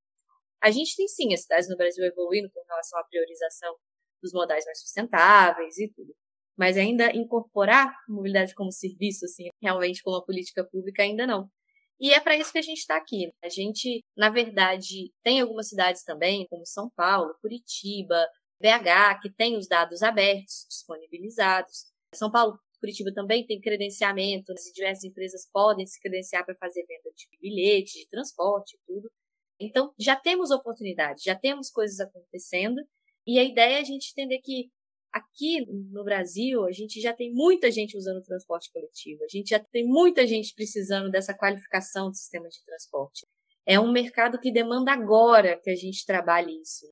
[0.61, 3.75] A gente tem sim as cidades no Brasil evoluindo com relação à priorização
[4.21, 6.13] dos modais mais sustentáveis e tudo.
[6.55, 11.49] Mas ainda incorporar mobilidade como serviço, assim, realmente como uma política pública, ainda não.
[11.99, 13.31] E é para isso que a gente está aqui.
[13.43, 18.25] A gente, na verdade, tem algumas cidades também, como São Paulo, Curitiba,
[18.61, 21.87] BH, que tem os dados abertos, disponibilizados.
[22.15, 27.11] São Paulo Curitiba também tem credenciamento, e diversas empresas podem se credenciar para fazer venda
[27.15, 29.11] de bilhete, de transporte e tudo.
[29.59, 32.81] Então, já temos oportunidades, já temos coisas acontecendo,
[33.27, 34.69] e a ideia é a gente entender que
[35.11, 39.59] aqui no Brasil, a gente já tem muita gente usando transporte coletivo, a gente já
[39.59, 43.27] tem muita gente precisando dessa qualificação do sistema de transporte.
[43.65, 46.91] É um mercado que demanda agora que a gente trabalhe isso.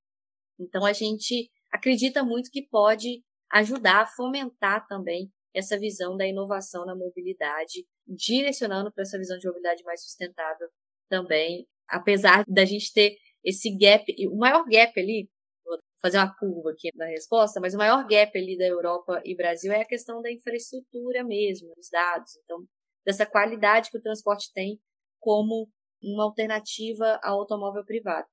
[0.60, 6.86] Então, a gente acredita muito que pode ajudar a fomentar também essa visão da inovação
[6.86, 10.68] na mobilidade, direcionando para essa visão de mobilidade mais sustentável
[11.10, 15.30] também, apesar da gente ter esse gap, o maior gap ali,
[16.02, 19.72] fazer uma curva aqui na resposta, mas o maior gap ali da Europa e Brasil
[19.72, 22.64] é a questão da infraestrutura mesmo, dos dados, então,
[23.06, 24.80] dessa qualidade que o transporte tem
[25.20, 25.70] como
[26.02, 28.28] uma alternativa ao automóvel privado.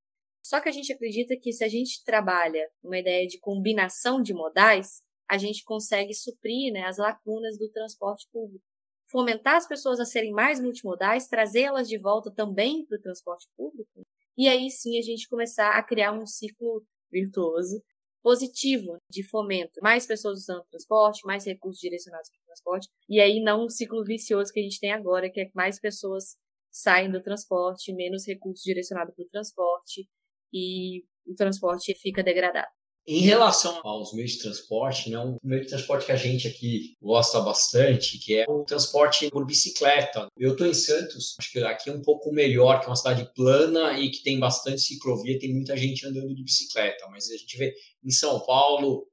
[0.44, 4.34] Só que a gente acredita que se a gente trabalha uma ideia de combinação de
[4.34, 8.62] modais, a gente consegue suprir né, as lacunas do transporte público.
[9.10, 14.02] Fomentar as pessoas a serem mais multimodais, trazê-las de volta também para o transporte público,
[14.36, 17.80] e aí sim a gente começar a criar um ciclo virtuoso
[18.22, 19.80] positivo de fomento.
[19.82, 24.02] Mais pessoas usando transporte, mais recursos direcionados para o transporte, e aí não um ciclo
[24.02, 26.36] vicioso que a gente tem agora, que é mais pessoas
[26.72, 30.08] saem do transporte, menos recursos direcionados para o transporte,
[30.52, 32.72] e o transporte fica degradado.
[33.06, 36.96] Em relação aos meios de transporte, né, um meio de transporte que a gente aqui
[37.02, 40.26] gosta bastante, que é o transporte por bicicleta.
[40.38, 43.30] Eu estou em Santos, acho que aqui é um pouco melhor, que é uma cidade
[43.34, 47.06] plana e que tem bastante ciclovia, tem muita gente andando de bicicleta.
[47.10, 49.06] Mas a gente vê em São Paulo,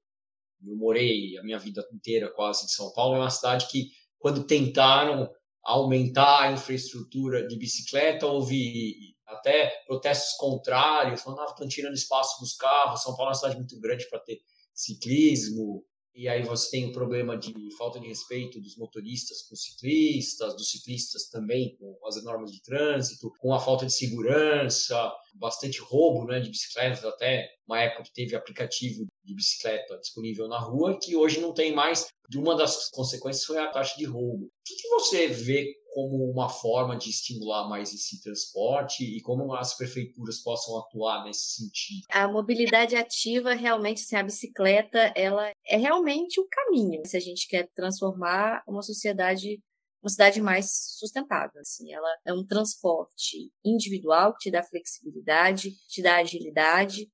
[0.66, 4.46] eu morei a minha vida inteira quase em São Paulo, é uma cidade que, quando
[4.46, 5.30] tentaram
[5.66, 12.39] aumentar a infraestrutura de bicicleta, houve até protestos contrários, falando que ah, estão tirando espaço
[12.39, 14.41] dos carros, São Paulo é uma cidade muito grande para ter
[14.74, 19.63] ciclismo, e aí você tem o problema de falta de respeito dos motoristas com os
[19.63, 25.80] ciclistas, dos ciclistas também com as normas de trânsito, com a falta de segurança, bastante
[25.80, 31.00] roubo né, de bicicletas, até uma época que teve aplicativo de bicicleta disponível na rua,
[31.02, 32.08] que hoje não tem mais.
[32.36, 34.46] Uma das consequências foi a taxa de roubo.
[34.46, 39.76] O que você vê como uma forma de estimular mais esse transporte e como as
[39.76, 42.06] prefeituras possam atuar nesse sentido?
[42.10, 47.48] A mobilidade ativa, realmente, assim, a bicicleta, ela é realmente o caminho se a gente
[47.48, 49.62] quer transformar uma sociedade
[50.04, 50.66] uma cidade mais
[50.98, 51.62] sustentável.
[51.62, 57.08] Assim, ela é um transporte individual que te dá flexibilidade, te dá agilidade,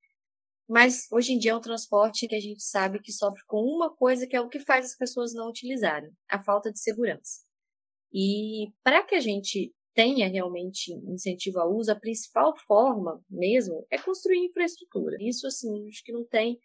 [0.69, 3.93] mas hoje em dia é um transporte que a gente sabe que sofre com uma
[3.95, 7.46] coisa que é o que faz as pessoas não utilizarem, a falta de segurança.
[8.13, 13.97] E para que a gente tenha realmente incentivo ao uso, a principal forma mesmo é
[13.97, 15.17] construir infraestrutura.
[15.19, 16.59] Isso, assim, acho que não tem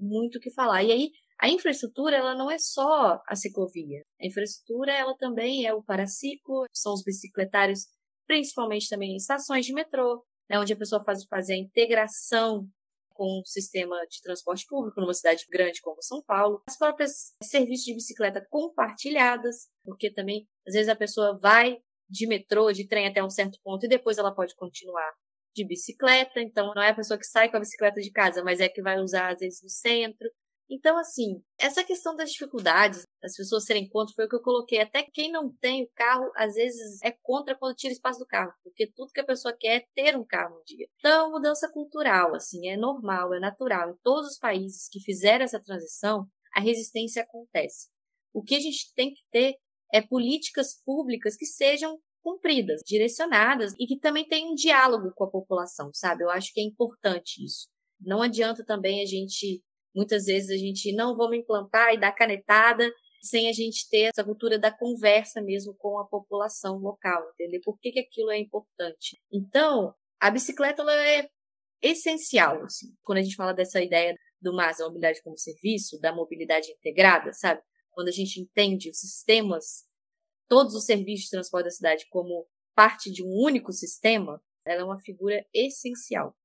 [0.00, 0.84] muito o que falar.
[0.84, 4.02] E aí, a infraestrutura, ela não é só a ciclovia.
[4.20, 7.86] A infraestrutura, ela também é o paraciclo, são os bicicletários,
[8.26, 12.68] principalmente também em estações de metrô, né, onde a pessoa faz fazer a integração
[13.16, 17.84] com o sistema de transporte público numa cidade grande como São Paulo, as próprias serviços
[17.84, 23.22] de bicicleta compartilhadas, porque também às vezes a pessoa vai de metrô, de trem até
[23.22, 25.12] um certo ponto e depois ela pode continuar
[25.54, 28.60] de bicicleta, então não é a pessoa que sai com a bicicleta de casa, mas
[28.60, 30.30] é que vai usar às vezes no centro.
[30.68, 34.80] Então, assim, essa questão das dificuldades, das pessoas serem contra, foi o que eu coloquei.
[34.80, 38.52] Até quem não tem o carro, às vezes é contra quando tira espaço do carro,
[38.64, 40.88] porque tudo que a pessoa quer é ter um carro um dia.
[40.98, 43.90] Então, mudança cultural, assim, é normal, é natural.
[43.90, 47.88] Em todos os países que fizeram essa transição, a resistência acontece.
[48.32, 49.54] O que a gente tem que ter
[49.92, 55.30] é políticas públicas que sejam cumpridas, direcionadas e que também tenham um diálogo com a
[55.30, 56.24] população, sabe?
[56.24, 57.68] Eu acho que é importante isso.
[58.00, 59.62] Não adianta também a gente
[59.96, 64.22] Muitas vezes a gente não vamos implantar e dar canetada sem a gente ter essa
[64.22, 69.18] cultura da conversa mesmo com a população local, entender por que, que aquilo é importante.
[69.32, 71.28] Então, a bicicleta ela é
[71.82, 76.14] essencial, assim, quando a gente fala dessa ideia do MAS, a mobilidade como serviço, da
[76.14, 77.60] mobilidade integrada, sabe?
[77.96, 79.86] quando a gente entende os sistemas,
[80.46, 84.84] todos os serviços de transporte da cidade como parte de um único sistema, ela é
[84.84, 86.36] uma figura essencial.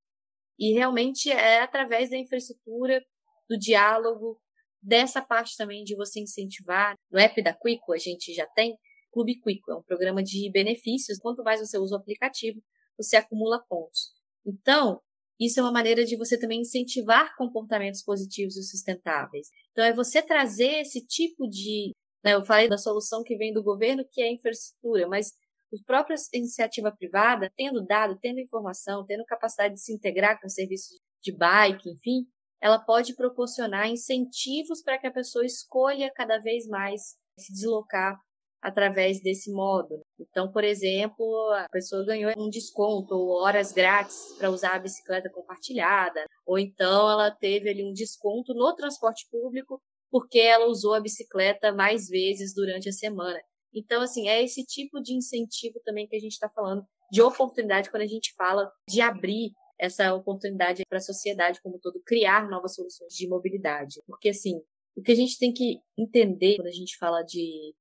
[0.57, 3.03] E realmente é através da infraestrutura,
[3.51, 4.39] do diálogo,
[4.81, 6.95] dessa parte também de você incentivar.
[7.11, 8.77] No app da Quico, a gente já tem
[9.11, 11.19] Clube Quico, é um programa de benefícios.
[11.19, 12.61] Quanto mais você usa o aplicativo,
[12.97, 14.13] você acumula pontos.
[14.45, 15.01] Então,
[15.37, 19.49] isso é uma maneira de você também incentivar comportamentos positivos e sustentáveis.
[19.71, 21.91] Então, é você trazer esse tipo de.
[22.23, 25.33] Né, eu falei da solução que vem do governo, que é a infraestrutura, mas
[25.73, 30.99] a própria iniciativa privada, tendo dado, tendo informação, tendo capacidade de se integrar com serviços
[31.21, 32.25] de bike, enfim,
[32.61, 38.19] ela pode proporcionar incentivos para que a pessoa escolha cada vez mais se deslocar
[38.61, 40.01] através desse modo.
[40.19, 45.31] Então, por exemplo, a pessoa ganhou um desconto ou horas grátis para usar a bicicleta
[45.31, 50.99] compartilhada, ou então ela teve ali um desconto no transporte público porque ela usou a
[50.99, 53.39] bicicleta mais vezes durante a semana.
[53.73, 57.89] Então, assim, é esse tipo de incentivo também que a gente está falando de oportunidade
[57.89, 62.47] quando a gente fala de abrir essa oportunidade para a sociedade como um todo, criar
[62.47, 64.01] novas soluções de mobilidade.
[64.05, 64.61] Porque, assim,
[64.95, 67.73] o que a gente tem que entender quando a gente fala de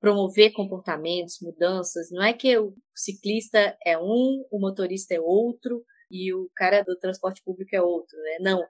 [0.00, 2.10] promover comportamentos, mudanças.
[2.10, 6.96] Não é que o ciclista é um, o motorista é outro e o cara do
[6.96, 8.38] transporte público é outro, né?
[8.40, 8.66] Não.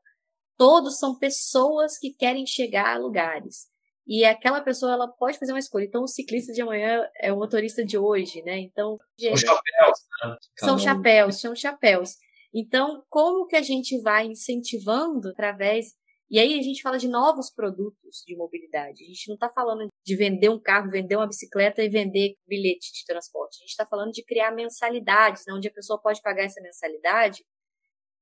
[0.58, 3.70] Todos são pessoas que querem chegar a lugares.
[4.06, 5.84] E aquela pessoa ela pode fazer uma escolha.
[5.84, 8.58] Então, o ciclista de amanhã é o motorista de hoje, né?
[8.58, 10.36] Então, são chapéus, né?
[10.58, 12.16] São chapéus, são chapéus.
[12.54, 15.94] Então, como que a gente vai incentivando através
[16.32, 19.04] e aí a gente fala de novos produtos de mobilidade.
[19.04, 22.90] A gente não está falando de vender um carro, vender uma bicicleta e vender bilhete
[22.90, 23.56] de transporte.
[23.56, 27.44] A gente está falando de criar mensalidades, né, onde a pessoa pode pagar essa mensalidade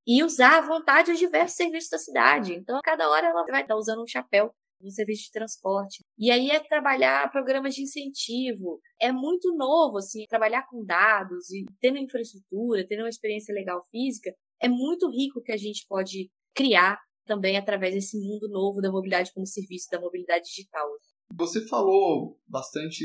[0.04, 2.54] e usar à vontade os diversos serviços da cidade.
[2.54, 6.02] Então, a cada hora ela vai estar usando um chapéu no serviço de transporte.
[6.18, 8.80] E aí é trabalhar programas de incentivo.
[9.00, 14.34] É muito novo, assim, trabalhar com dados e tendo infraestrutura, tendo uma experiência legal física,
[14.60, 19.32] é muito rico que a gente pode criar também através desse mundo novo da mobilidade
[19.32, 20.88] como serviço, da mobilidade digital.
[21.36, 23.04] Você falou bastante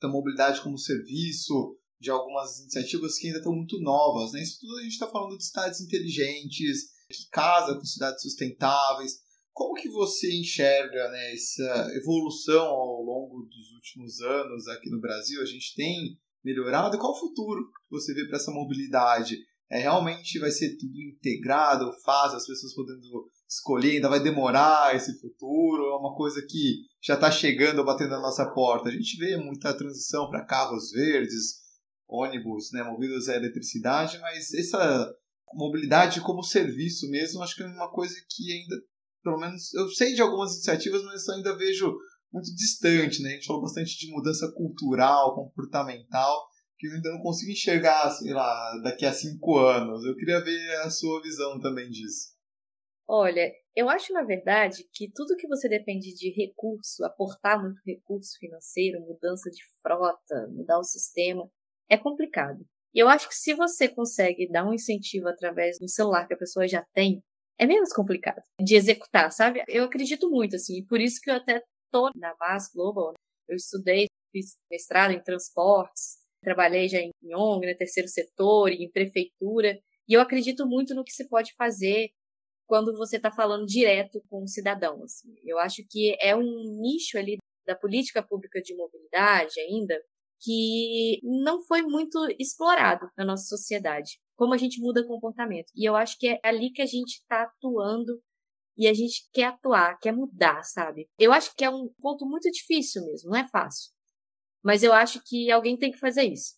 [0.00, 4.32] da mobilidade como serviço, de algumas iniciativas que ainda estão muito novas.
[4.32, 4.42] Né?
[4.42, 9.21] Isso tudo a gente está falando de cidades inteligentes, que casa com cidades sustentáveis.
[9.52, 15.42] Como que você enxerga né, essa evolução ao longo dos últimos anos aqui no Brasil?
[15.42, 16.96] A gente tem melhorado?
[16.96, 19.38] E qual o futuro que você vê para essa mobilidade?
[19.70, 25.18] É, realmente vai ser tudo integrado, fácil, as pessoas podendo escolher, ainda vai demorar esse
[25.18, 28.88] futuro, é uma coisa que já está chegando, batendo na nossa porta.
[28.88, 31.62] A gente vê muita transição para carros verdes,
[32.06, 35.10] ônibus né, movidos a eletricidade, mas essa
[35.54, 38.76] mobilidade como serviço mesmo, acho que é uma coisa que ainda,
[39.22, 41.96] pelo menos, eu sei de algumas iniciativas, mas ainda vejo
[42.32, 43.30] muito distante, né?
[43.30, 48.32] A gente falou bastante de mudança cultural, comportamental, que eu ainda não consigo enxergar, sei
[48.32, 50.04] lá, daqui a cinco anos.
[50.04, 52.32] Eu queria ver a sua visão também disso.
[53.06, 58.38] Olha, eu acho, na verdade, que tudo que você depende de recurso, aportar muito recurso
[58.38, 61.48] financeiro, mudança de frota, mudar o sistema,
[61.88, 62.64] é complicado.
[62.94, 66.38] E eu acho que se você consegue dar um incentivo através do celular que a
[66.38, 67.22] pessoa já tem,
[67.58, 69.62] é menos complicado de executar, sabe?
[69.68, 73.10] Eu acredito muito, assim, e por isso que eu até tô na VAS Global.
[73.10, 73.16] Né?
[73.48, 78.90] Eu estudei, fiz mestrado em transportes, trabalhei já em ONG, no né, terceiro setor, em
[78.90, 82.10] prefeitura, e eu acredito muito no que se pode fazer
[82.66, 85.02] quando você está falando direto com o cidadão.
[85.04, 85.34] Assim.
[85.44, 87.36] Eu acho que é um nicho ali
[87.66, 90.02] da política pública de mobilidade ainda
[90.42, 94.18] que não foi muito explorado na nossa sociedade.
[94.42, 95.70] Como a gente muda comportamento.
[95.72, 98.20] E eu acho que é ali que a gente está atuando
[98.76, 101.08] e a gente quer atuar, quer mudar, sabe?
[101.16, 103.92] Eu acho que é um ponto muito difícil mesmo, não é fácil.
[104.60, 106.56] Mas eu acho que alguém tem que fazer isso.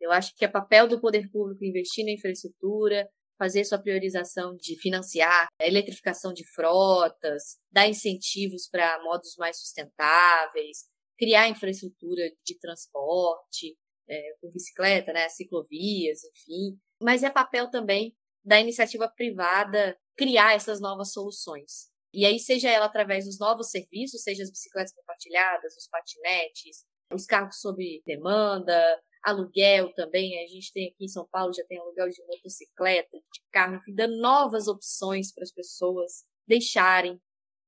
[0.00, 4.80] Eu acho que é papel do poder público investir na infraestrutura, fazer sua priorização de
[4.80, 10.84] financiar a eletrificação de frotas, dar incentivos para modos mais sustentáveis,
[11.18, 13.76] criar infraestrutura de transporte,
[14.08, 16.78] é, com bicicleta, né, ciclovias, enfim.
[17.02, 21.90] Mas é papel também da iniciativa privada criar essas novas soluções.
[22.14, 27.26] E aí, seja ela através dos novos serviços, seja as bicicletas compartilhadas, os patinetes, os
[27.26, 30.42] carros sob demanda, aluguel também.
[30.42, 33.94] A gente tem aqui em São Paulo, já tem aluguel de motocicleta, de carro, enfim,
[33.94, 37.20] dando novas opções para as pessoas deixarem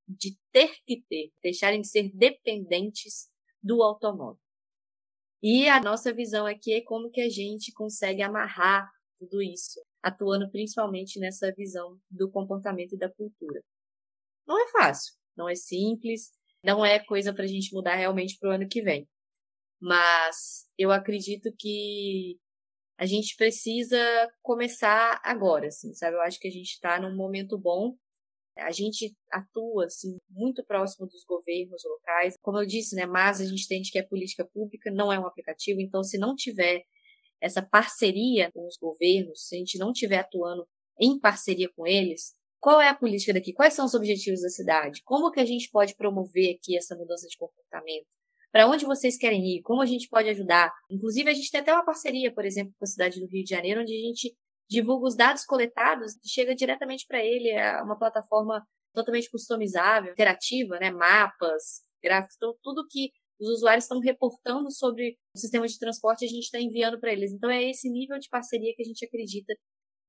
[0.09, 3.29] de ter que ter, deixarem de ser dependentes
[3.63, 4.41] do automóvel.
[5.43, 10.51] E a nossa visão aqui é como que a gente consegue amarrar tudo isso, atuando
[10.51, 13.63] principalmente nessa visão do comportamento e da cultura.
[14.47, 16.31] Não é fácil, não é simples,
[16.63, 19.09] não é coisa para a gente mudar realmente para o ano que vem.
[19.81, 22.39] Mas eu acredito que
[22.99, 23.97] a gente precisa
[24.43, 26.17] começar agora, assim, sabe?
[26.17, 27.97] Eu acho que a gente está num momento bom.
[28.59, 32.35] A gente atua, assim, muito próximo dos governos locais.
[32.43, 33.07] Como eu disse, né?
[33.07, 35.81] Mas a gente entende que é política pública, não é um aplicativo.
[35.81, 36.83] Então, se não tiver
[37.41, 40.67] essa parceria com os governos, se a gente não estiver atuando
[41.01, 43.53] em parceria com eles, qual é a política daqui?
[43.53, 45.03] Quais são os objetivos da cidade?
[45.05, 48.07] Como que a gente pode promover aqui essa mudança de comportamento?
[48.51, 49.63] Para onde vocês querem ir?
[49.63, 50.73] Como a gente pode ajudar?
[50.91, 53.51] Inclusive, a gente tem até uma parceria, por exemplo, com a cidade do Rio de
[53.51, 54.35] Janeiro, onde a gente
[54.69, 60.79] divulga os dados coletados e chega diretamente para ele, é uma plataforma totalmente customizável, interativa,
[60.79, 60.91] né?
[60.91, 63.11] mapas, gráficos, então, tudo que
[63.41, 67.33] os usuários estão reportando sobre o sistema de transporte a gente está enviando para eles.
[67.33, 69.55] Então, é esse nível de parceria que a gente acredita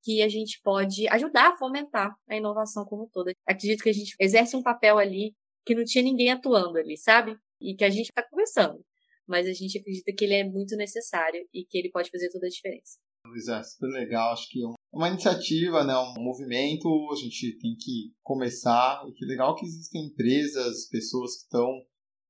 [0.04, 3.34] que a gente pode ajudar a fomentar a inovação como toda.
[3.46, 5.36] Acredito que a gente exerce um papel ali
[5.66, 7.38] que não tinha ninguém atuando ali, sabe?
[7.62, 8.84] e que a gente está começando.
[9.28, 12.48] Mas a gente acredita que ele é muito necessário e que ele pode fazer toda
[12.48, 12.98] a diferença.
[13.30, 14.34] Luísa, é super legal.
[14.34, 19.04] Acho que é uma iniciativa, né, um movimento, a gente tem que começar.
[19.08, 21.70] E que legal que existem empresas, pessoas que estão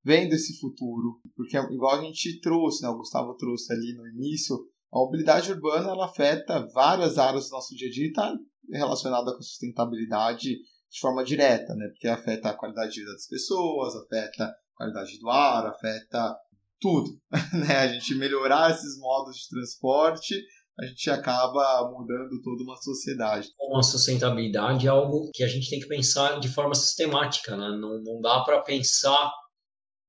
[0.03, 1.19] vendo esse futuro.
[1.35, 4.55] Porque, igual a gente trouxe, né, o Gustavo trouxe ali no início,
[4.91, 8.35] a mobilidade urbana ela afeta várias áreas do nosso dia a dia e está
[8.71, 11.87] relacionada com a sustentabilidade de forma direta, né?
[11.89, 16.35] Porque afeta a qualidade de vida das pessoas, afeta qualidade do ar, afeta
[16.79, 17.09] tudo.
[17.53, 17.77] Né?
[17.77, 20.35] A gente melhorar esses modos de transporte,
[20.79, 23.49] a gente acaba mudando toda uma sociedade.
[23.75, 27.77] A sustentabilidade é algo que a gente tem que pensar de forma sistemática, né?
[27.77, 29.31] não, não dá para pensar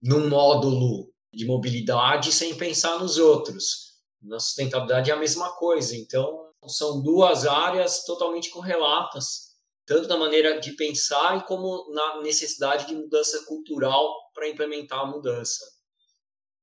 [0.02, 3.90] num módulo de mobilidade sem pensar nos outros.
[4.22, 9.50] Na sustentabilidade é a mesma coisa, então são duas áreas totalmente correlatas
[9.90, 15.06] tanto na maneira de pensar e como na necessidade de mudança cultural para implementar a
[15.06, 15.64] mudança.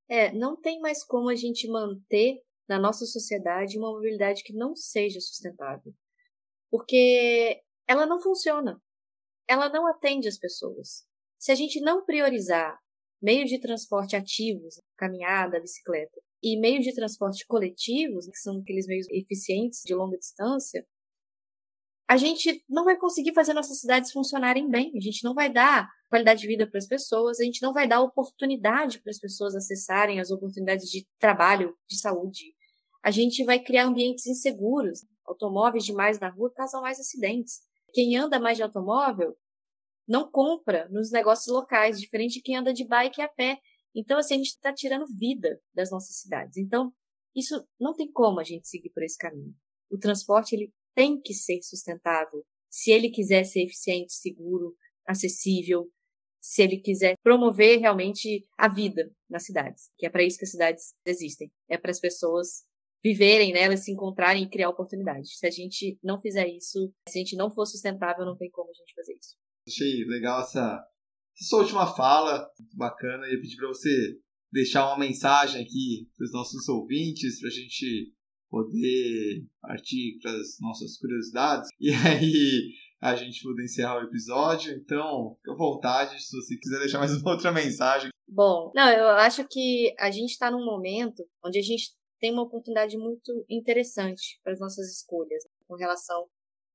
[0.09, 4.75] É, não tem mais como a gente manter na nossa sociedade uma mobilidade que não
[4.75, 5.93] seja sustentável.
[6.69, 8.81] Porque ela não funciona.
[9.47, 11.05] Ela não atende as pessoas.
[11.39, 12.77] Se a gente não priorizar
[13.21, 19.07] meios de transporte ativos, caminhada, bicicleta, e meios de transporte coletivos, que são aqueles meios
[19.09, 20.85] eficientes de longa distância,
[22.09, 25.89] a gente não vai conseguir fazer nossas cidades funcionarem bem, a gente não vai dar
[26.09, 29.55] qualidade de vida para as pessoas, a gente não vai dar oportunidade para as pessoas
[29.55, 32.55] acessarem as oportunidades de trabalho, de saúde.
[33.07, 35.05] A gente vai criar ambientes inseguros.
[35.23, 37.61] Automóveis demais na rua causam mais acidentes.
[37.93, 39.33] Quem anda mais de automóvel
[40.05, 43.59] não compra nos negócios locais, diferente de quem anda de bike e a pé.
[43.95, 46.57] Então, assim, a gente está tirando vida das nossas cidades.
[46.57, 46.91] Então,
[47.33, 49.55] isso não tem como a gente seguir por esse caminho.
[49.89, 52.45] O transporte, ele tem que ser sustentável.
[52.69, 54.75] Se ele quiser ser eficiente, seguro,
[55.07, 55.89] acessível,
[56.41, 60.51] se ele quiser promover realmente a vida nas cidades, que é para isso que as
[60.51, 61.49] cidades existem.
[61.69, 62.66] É para as pessoas
[63.03, 65.37] viverem nelas, se encontrarem e criar oportunidades.
[65.37, 68.69] Se a gente não fizer isso, se a gente não for sustentável, não tem como
[68.69, 69.35] a gente fazer isso.
[69.67, 70.83] Achei legal essa,
[71.35, 73.25] essa sua última fala, muito bacana.
[73.25, 74.17] Eu ia pedir para você
[74.51, 78.13] deixar uma mensagem aqui para os nossos ouvintes, para a gente
[78.49, 81.69] poder partir para as nossas curiosidades.
[81.79, 84.73] E aí a gente poder encerrar o episódio.
[84.73, 88.09] Então, fica à vontade se você quiser deixar mais uma outra mensagem.
[88.27, 92.43] Bom, não, eu acho que a gente está num momento onde a gente tem uma
[92.43, 96.27] oportunidade muito interessante para as nossas escolhas com relação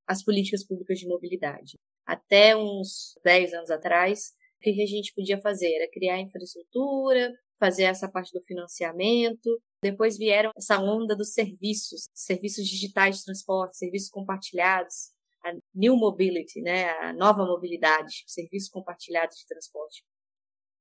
[0.06, 1.78] às políticas públicas de mobilidade.
[2.06, 7.84] Até uns 10 anos atrás, o que a gente podia fazer era criar infraestrutura, fazer
[7.84, 9.60] essa parte do financiamento.
[9.82, 15.12] Depois vieram essa onda dos serviços, serviços digitais de transporte, serviços compartilhados,
[15.44, 20.04] a New Mobility, né, a nova mobilidade, serviços compartilhados de transporte.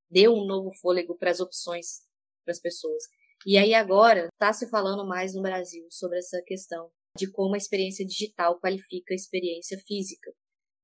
[0.10, 2.02] Deu um novo fôlego para as opções
[2.44, 3.04] para as pessoas.
[3.46, 7.58] E aí agora está se falando mais no Brasil sobre essa questão de como a
[7.58, 10.32] experiência digital qualifica a experiência física,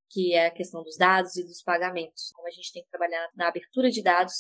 [0.09, 2.31] que é a questão dos dados e dos pagamentos.
[2.33, 4.33] Como a gente tem que trabalhar na abertura de dados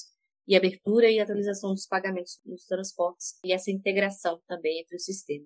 [0.47, 5.45] e abertura e atualização dos pagamentos nos transportes e essa integração também entre o sistema.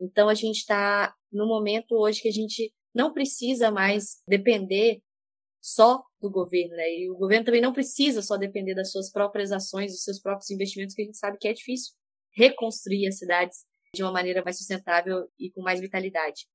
[0.00, 5.00] Então a gente está no momento hoje que a gente não precisa mais depender
[5.62, 6.88] só do governo, né?
[6.88, 10.50] E o governo também não precisa só depender das suas próprias ações, dos seus próprios
[10.50, 11.92] investimentos, que a gente sabe que é difícil
[12.34, 16.46] reconstruir as cidades de uma maneira mais sustentável e com mais vitalidade.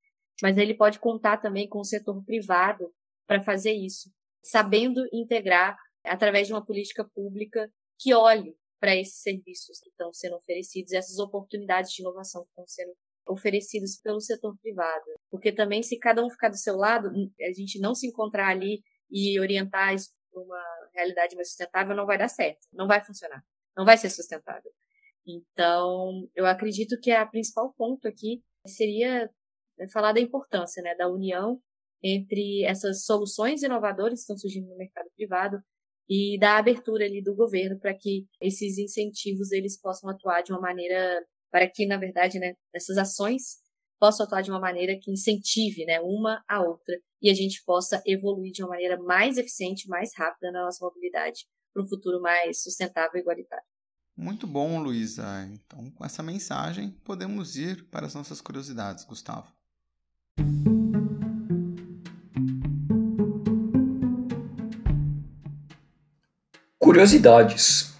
[0.41, 2.91] Mas ele pode contar também com o setor privado
[3.27, 4.09] para fazer isso,
[4.43, 10.35] sabendo integrar através de uma política pública que olhe para esses serviços que estão sendo
[10.35, 12.93] oferecidos, essas oportunidades de inovação que estão sendo
[13.27, 15.05] oferecidas pelo setor privado.
[15.29, 17.09] Porque também, se cada um ficar do seu lado,
[17.41, 22.05] a gente não se encontrar ali e orientar isso para uma realidade mais sustentável, não
[22.05, 23.43] vai dar certo, não vai funcionar,
[23.75, 24.71] não vai ser sustentável.
[25.25, 29.29] Então, eu acredito que a principal ponto aqui seria
[29.79, 31.61] é, falar da importância né, da união
[32.01, 35.57] entre essas soluções inovadoras que estão surgindo no mercado privado
[36.09, 40.61] e da abertura ali do governo para que esses incentivos eles possam atuar de uma
[40.61, 43.57] maneira para que na verdade né essas ações
[43.99, 48.01] possam atuar de uma maneira que incentive né uma a outra e a gente possa
[48.05, 52.63] evoluir de uma maneira mais eficiente mais rápida na nossa mobilidade para um futuro mais
[52.63, 53.65] sustentável e igualitário.
[54.15, 55.25] Muito bom Luísa.
[55.51, 59.51] Então com essa mensagem podemos ir para as nossas curiosidades Gustavo.
[66.87, 67.96] Curiosidades.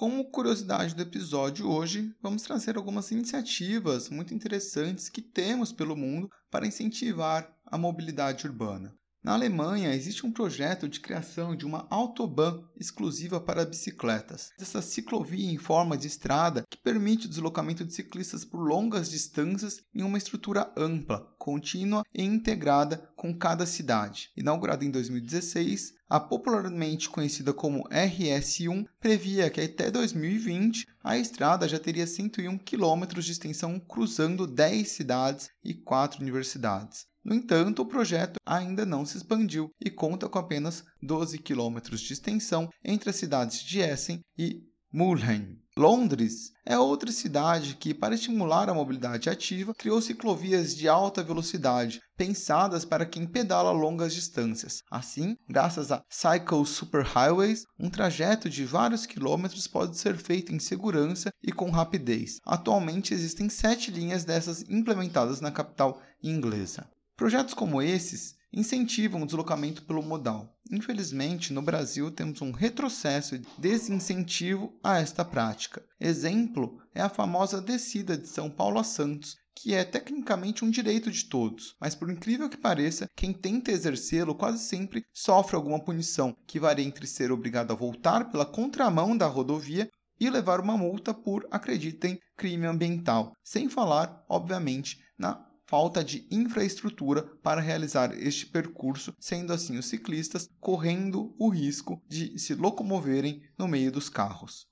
[0.00, 6.30] Como curiosidade do episódio hoje, vamos trazer algumas iniciativas muito interessantes que temos pelo mundo
[6.50, 8.96] para incentivar a mobilidade urbana.
[9.22, 14.50] Na Alemanha, existe um projeto de criação de uma autobahn exclusiva para bicicletas.
[14.58, 19.82] Essa ciclovia em forma de estrada que permite o deslocamento de ciclistas por longas distâncias
[19.94, 24.30] em uma estrutura ampla, contínua e integrada com cada cidade.
[24.34, 31.78] Inaugurada em 2016, a popularmente conhecida como RS1 previa que até 2020 a estrada já
[31.78, 37.09] teria 101 km de extensão cruzando 10 cidades e 4 universidades.
[37.24, 42.12] No entanto, o projeto ainda não se expandiu e conta com apenas 12 quilômetros de
[42.12, 44.62] extensão entre as cidades de Essen e
[44.92, 45.60] Mulheim.
[45.76, 52.00] Londres é outra cidade que, para estimular a mobilidade ativa, criou ciclovias de alta velocidade,
[52.16, 54.82] pensadas para quem pedala longas distâncias.
[54.90, 61.30] Assim, graças a Cycle Superhighways, um trajeto de vários quilômetros pode ser feito em segurança
[61.40, 62.38] e com rapidez.
[62.44, 66.90] Atualmente existem sete linhas dessas implementadas na capital inglesa.
[67.20, 70.58] Projetos como esses incentivam o deslocamento pelo modal.
[70.72, 75.84] Infelizmente, no Brasil temos um retrocesso e desincentivo a esta prática.
[76.00, 81.10] Exemplo é a famosa descida de São Paulo a Santos, que é tecnicamente um direito
[81.10, 86.34] de todos, mas por incrível que pareça, quem tenta exercê-lo quase sempre sofre alguma punição,
[86.46, 91.12] que varia entre ser obrigado a voltar pela contramão da rodovia e levar uma multa
[91.12, 99.14] por, acreditem, crime ambiental, sem falar, obviamente, na falta de infraestrutura para realizar este percurso,
[99.20, 104.68] sendo assim os ciclistas correndo o risco de se locomoverem no meio dos carros.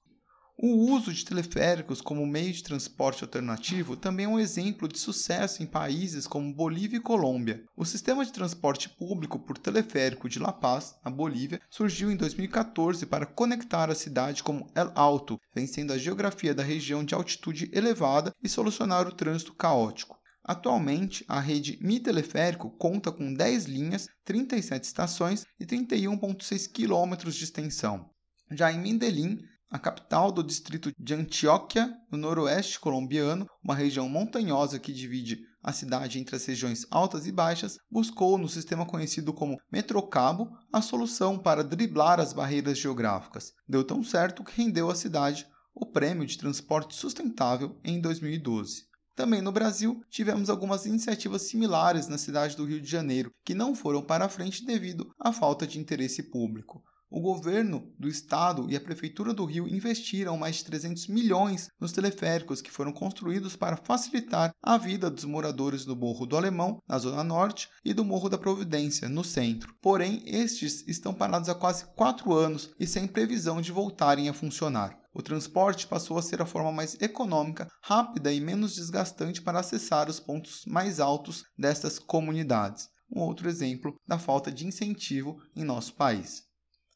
[0.60, 5.62] O uso de teleféricos como meio de transporte alternativo também é um exemplo de sucesso
[5.62, 7.62] em países como Bolívia e Colômbia.
[7.76, 13.06] O sistema de transporte público por teleférico de La Paz, na Bolívia, surgiu em 2014
[13.06, 18.34] para conectar a cidade como El Alto, vencendo a geografia da região de altitude elevada
[18.42, 20.17] e solucionar o trânsito caótico.
[20.48, 27.44] Atualmente, a rede Mi Teleférico conta com 10 linhas, 37 estações e 31,6 km de
[27.44, 28.08] extensão.
[28.52, 29.40] Já em Medellín,
[29.70, 35.70] a capital do distrito de Antioquia, no noroeste colombiano, uma região montanhosa que divide a
[35.70, 41.38] cidade entre as regiões altas e baixas, buscou no sistema conhecido como Metrocabo a solução
[41.38, 43.52] para driblar as barreiras geográficas.
[43.68, 48.87] Deu tão certo que rendeu à cidade o Prêmio de Transporte Sustentável em 2012.
[49.18, 53.74] Também no Brasil, tivemos algumas iniciativas similares na cidade do Rio de Janeiro, que não
[53.74, 56.80] foram para frente devido à falta de interesse público.
[57.10, 61.90] O governo do estado e a prefeitura do Rio investiram mais de 300 milhões nos
[61.90, 66.96] teleféricos que foram construídos para facilitar a vida dos moradores do Morro do Alemão, na
[66.96, 69.74] zona norte, e do Morro da Providência, no centro.
[69.82, 74.96] Porém, estes estão parados há quase quatro anos e sem previsão de voltarem a funcionar.
[75.18, 80.08] O transporte passou a ser a forma mais econômica, rápida e menos desgastante para acessar
[80.08, 82.88] os pontos mais altos destas comunidades.
[83.12, 86.44] Um outro exemplo da falta de incentivo em nosso país.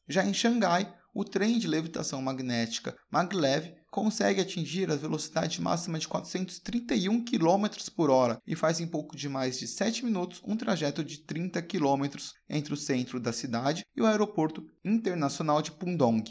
[0.07, 6.07] Já em Xangai, o trem de levitação magnética maglev consegue atingir a velocidade máxima de
[6.07, 11.03] 431 km por hora e faz em pouco de mais de 7 minutos um trajeto
[11.03, 12.05] de 30 km
[12.47, 16.23] entre o centro da cidade e o aeroporto internacional de Pudong.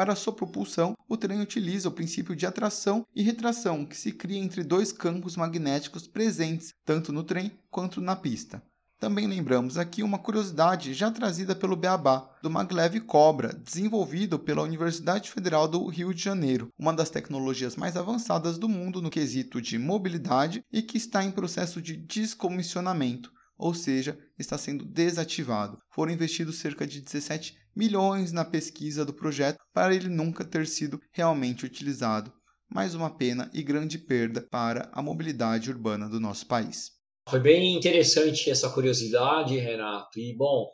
[0.00, 4.38] Para sua propulsão, o trem utiliza o princípio de atração e retração que se cria
[4.38, 8.62] entre dois campos magnéticos presentes tanto no trem quanto na pista.
[8.98, 15.30] Também lembramos aqui uma curiosidade já trazida pelo Beabá, do maglev Cobra, desenvolvido pela Universidade
[15.30, 19.78] Federal do Rio de Janeiro, uma das tecnologias mais avançadas do mundo no quesito de
[19.78, 25.76] mobilidade e que está em processo de descomissionamento, ou seja, está sendo desativado.
[25.90, 31.00] Foram investidos cerca de 17 milhões na pesquisa do projeto para ele nunca ter sido
[31.12, 32.32] realmente utilizado.
[32.72, 36.92] Mais uma pena e grande perda para a mobilidade urbana do nosso país.
[37.28, 40.18] Foi bem interessante essa curiosidade, Renato.
[40.18, 40.68] E, bom,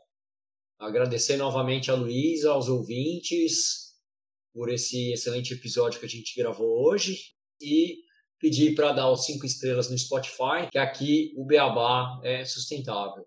[0.79, 3.95] agradecer novamente a Luísa, aos ouvintes,
[4.55, 7.19] por esse excelente episódio que a gente gravou hoje.
[7.61, 7.97] E
[8.39, 13.27] pedir para dar os cinco estrelas no Spotify, que aqui o Beabá é sustentável.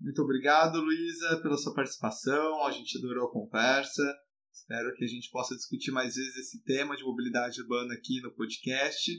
[0.00, 2.64] Muito obrigado, Luísa, pela sua participação.
[2.64, 4.02] A gente adorou a conversa.
[4.50, 8.34] Espero que a gente possa discutir mais vezes esse tema de mobilidade urbana aqui no
[8.34, 9.12] podcast.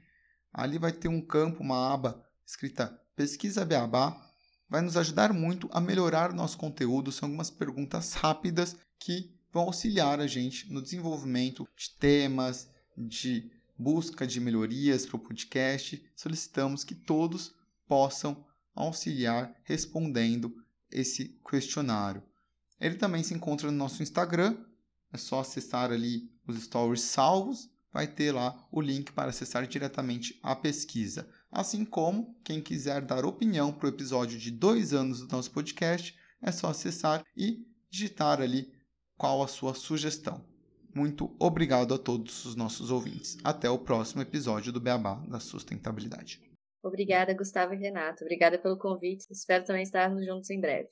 [0.51, 4.28] Ali vai ter um campo, uma aba escrita Pesquisa Beabá.
[4.69, 7.11] Vai nos ajudar muito a melhorar nosso conteúdo.
[7.11, 14.27] São algumas perguntas rápidas que vão auxiliar a gente no desenvolvimento de temas, de busca
[14.27, 16.03] de melhorias para o podcast.
[16.15, 17.55] Solicitamos que todos
[17.87, 18.45] possam
[18.75, 20.55] auxiliar respondendo
[20.91, 22.21] esse questionário.
[22.79, 24.55] Ele também se encontra no nosso Instagram,
[25.11, 30.39] é só acessar ali os stories salvos, vai ter lá o link para acessar diretamente
[30.43, 31.27] a pesquisa.
[31.51, 36.17] Assim como quem quiser dar opinião para o episódio de dois anos do nosso podcast,
[36.41, 38.71] é só acessar e digitar ali
[39.17, 40.45] qual a sua sugestão.
[40.93, 43.37] Muito obrigado a todos os nossos ouvintes.
[43.43, 46.41] Até o próximo episódio do Beabá da Sustentabilidade.
[46.83, 48.23] Obrigada, Gustavo e Renato.
[48.23, 49.25] Obrigada pelo convite.
[49.29, 50.89] Espero também estarmos juntos em breve.